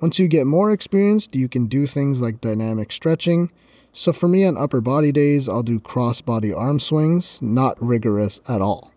Once 0.00 0.18
you 0.18 0.28
get 0.28 0.46
more 0.46 0.70
experienced, 0.70 1.36
you 1.36 1.46
can 1.46 1.66
do 1.66 1.86
things 1.86 2.22
like 2.22 2.40
dynamic 2.40 2.90
stretching. 2.90 3.52
So 3.92 4.14
for 4.14 4.28
me 4.28 4.46
on 4.46 4.56
upper 4.56 4.80
body 4.80 5.12
days, 5.12 5.46
I'll 5.46 5.62
do 5.62 5.78
cross 5.78 6.22
body 6.22 6.54
arm 6.54 6.80
swings, 6.80 7.42
not 7.42 7.76
rigorous 7.82 8.40
at 8.48 8.62
all. 8.62 8.91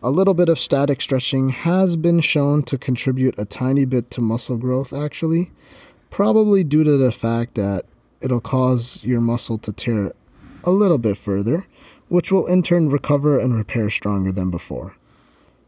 A 0.00 0.12
little 0.12 0.34
bit 0.34 0.48
of 0.48 0.60
static 0.60 1.02
stretching 1.02 1.48
has 1.48 1.96
been 1.96 2.20
shown 2.20 2.62
to 2.64 2.78
contribute 2.78 3.36
a 3.36 3.44
tiny 3.44 3.84
bit 3.84 4.12
to 4.12 4.20
muscle 4.20 4.56
growth, 4.56 4.92
actually, 4.92 5.50
probably 6.08 6.62
due 6.62 6.84
to 6.84 6.96
the 6.96 7.10
fact 7.10 7.56
that 7.56 7.84
it'll 8.20 8.40
cause 8.40 9.02
your 9.02 9.20
muscle 9.20 9.58
to 9.58 9.72
tear 9.72 10.12
a 10.62 10.70
little 10.70 10.98
bit 10.98 11.16
further, 11.16 11.66
which 12.06 12.30
will 12.30 12.46
in 12.46 12.62
turn 12.62 12.88
recover 12.88 13.40
and 13.40 13.56
repair 13.56 13.90
stronger 13.90 14.30
than 14.30 14.52
before. 14.52 14.94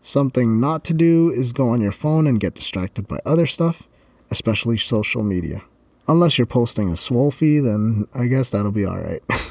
Something 0.00 0.60
not 0.60 0.84
to 0.84 0.94
do 0.94 1.30
is 1.30 1.52
go 1.52 1.68
on 1.70 1.80
your 1.80 1.90
phone 1.90 2.28
and 2.28 2.38
get 2.38 2.54
distracted 2.54 3.08
by 3.08 3.18
other 3.26 3.46
stuff, 3.46 3.88
especially 4.30 4.76
social 4.76 5.24
media. 5.24 5.62
Unless 6.06 6.38
you're 6.38 6.46
posting 6.46 6.88
a 6.88 6.96
swole 6.96 7.32
fee, 7.32 7.58
then 7.58 8.06
I 8.14 8.26
guess 8.26 8.50
that'll 8.50 8.70
be 8.70 8.86
alright. 8.86 9.22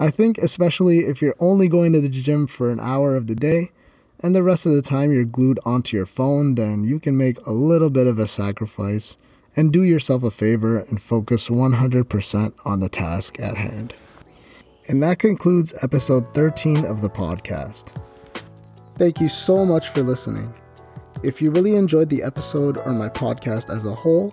I 0.00 0.10
think, 0.10 0.38
especially 0.38 1.00
if 1.00 1.20
you're 1.20 1.36
only 1.38 1.68
going 1.68 1.92
to 1.92 2.00
the 2.00 2.08
gym 2.08 2.46
for 2.46 2.70
an 2.70 2.80
hour 2.80 3.16
of 3.16 3.26
the 3.26 3.34
day 3.34 3.70
and 4.20 4.34
the 4.34 4.42
rest 4.42 4.64
of 4.64 4.72
the 4.72 4.80
time 4.80 5.12
you're 5.12 5.26
glued 5.26 5.60
onto 5.66 5.94
your 5.94 6.06
phone, 6.06 6.54
then 6.54 6.84
you 6.84 6.98
can 6.98 7.18
make 7.18 7.38
a 7.46 7.52
little 7.52 7.90
bit 7.90 8.06
of 8.06 8.18
a 8.18 8.26
sacrifice 8.26 9.18
and 9.54 9.74
do 9.74 9.82
yourself 9.82 10.22
a 10.22 10.30
favor 10.30 10.78
and 10.78 11.02
focus 11.02 11.50
100% 11.50 12.52
on 12.64 12.80
the 12.80 12.88
task 12.88 13.38
at 13.40 13.58
hand. 13.58 13.92
And 14.88 15.02
that 15.02 15.18
concludes 15.18 15.74
episode 15.84 16.32
13 16.32 16.86
of 16.86 17.02
the 17.02 17.10
podcast. 17.10 17.94
Thank 18.96 19.20
you 19.20 19.28
so 19.28 19.66
much 19.66 19.90
for 19.90 20.02
listening. 20.02 20.52
If 21.22 21.42
you 21.42 21.50
really 21.50 21.76
enjoyed 21.76 22.08
the 22.08 22.22
episode 22.22 22.78
or 22.78 22.92
my 22.92 23.10
podcast 23.10 23.68
as 23.68 23.84
a 23.84 23.94
whole, 23.94 24.32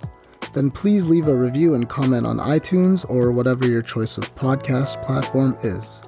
then 0.58 0.72
please 0.72 1.08
leave 1.08 1.28
a 1.28 1.36
review 1.36 1.76
and 1.76 1.88
comment 1.88 2.26
on 2.26 2.39
iTunes 2.39 3.08
or 3.10 3.32
whatever 3.32 3.67
your 3.67 3.84
choice 3.84 4.17
of 4.17 4.34
podcast 4.36 5.02
platform 5.04 5.56
is. 5.62 6.02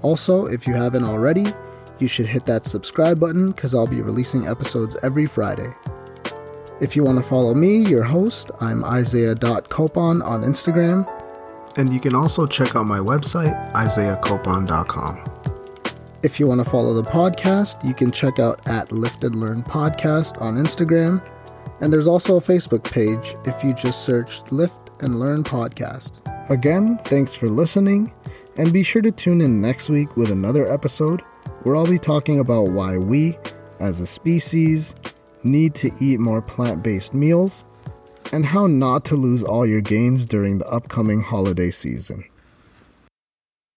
Also, 0.00 0.46
if 0.46 0.66
you 0.66 0.72
haven't 0.72 1.04
already, 1.04 1.52
you 1.98 2.08
should 2.08 2.26
hit 2.26 2.46
that 2.46 2.64
subscribe 2.64 3.20
button 3.20 3.48
because 3.48 3.74
I'll 3.74 3.86
be 3.86 4.00
releasing 4.00 4.46
episodes 4.46 4.96
every 5.02 5.26
Friday. 5.26 5.68
If 6.80 6.96
you 6.96 7.04
want 7.04 7.18
to 7.18 7.28
follow 7.28 7.52
me, 7.52 7.76
your 7.86 8.02
host, 8.02 8.50
I'm 8.60 8.82
Isaiah.copon 8.82 10.24
on 10.24 10.42
Instagram. 10.42 11.06
And 11.76 11.92
you 11.92 12.00
can 12.00 12.14
also 12.14 12.46
check 12.46 12.74
out 12.74 12.86
my 12.86 12.98
website, 12.98 13.72
isaiahcopon.com. 13.74 15.30
If 16.22 16.40
you 16.40 16.46
want 16.46 16.64
to 16.64 16.68
follow 16.68 16.94
the 16.94 17.02
podcast, 17.02 17.84
you 17.86 17.92
can 17.92 18.10
check 18.10 18.38
out 18.38 18.66
at 18.66 18.90
Lift 18.90 19.22
and 19.24 19.34
Learn 19.34 19.62
Podcast 19.62 20.40
on 20.40 20.56
Instagram. 20.56 21.22
And 21.80 21.92
there's 21.92 22.06
also 22.06 22.36
a 22.36 22.40
Facebook 22.40 22.84
page 22.84 23.36
if 23.46 23.64
you 23.64 23.72
just 23.74 24.04
search 24.04 24.40
Lift 24.50 24.90
and 25.00 25.18
Learn 25.18 25.42
Podcast. 25.42 26.20
Again, 26.50 26.98
thanks 27.04 27.34
for 27.34 27.48
listening, 27.48 28.12
and 28.56 28.72
be 28.72 28.82
sure 28.82 29.02
to 29.02 29.10
tune 29.10 29.40
in 29.40 29.60
next 29.60 29.88
week 29.88 30.16
with 30.16 30.30
another 30.30 30.70
episode 30.70 31.22
where 31.62 31.76
I'll 31.76 31.86
be 31.86 31.98
talking 31.98 32.40
about 32.40 32.70
why 32.70 32.98
we, 32.98 33.38
as 33.78 34.00
a 34.00 34.06
species, 34.06 34.94
need 35.42 35.74
to 35.76 35.90
eat 36.00 36.20
more 36.20 36.42
plant 36.42 36.82
based 36.82 37.14
meals 37.14 37.64
and 38.32 38.44
how 38.44 38.66
not 38.66 39.04
to 39.06 39.16
lose 39.16 39.42
all 39.42 39.66
your 39.66 39.80
gains 39.80 40.26
during 40.26 40.58
the 40.58 40.68
upcoming 40.68 41.20
holiday 41.20 41.70
season. 41.70 42.24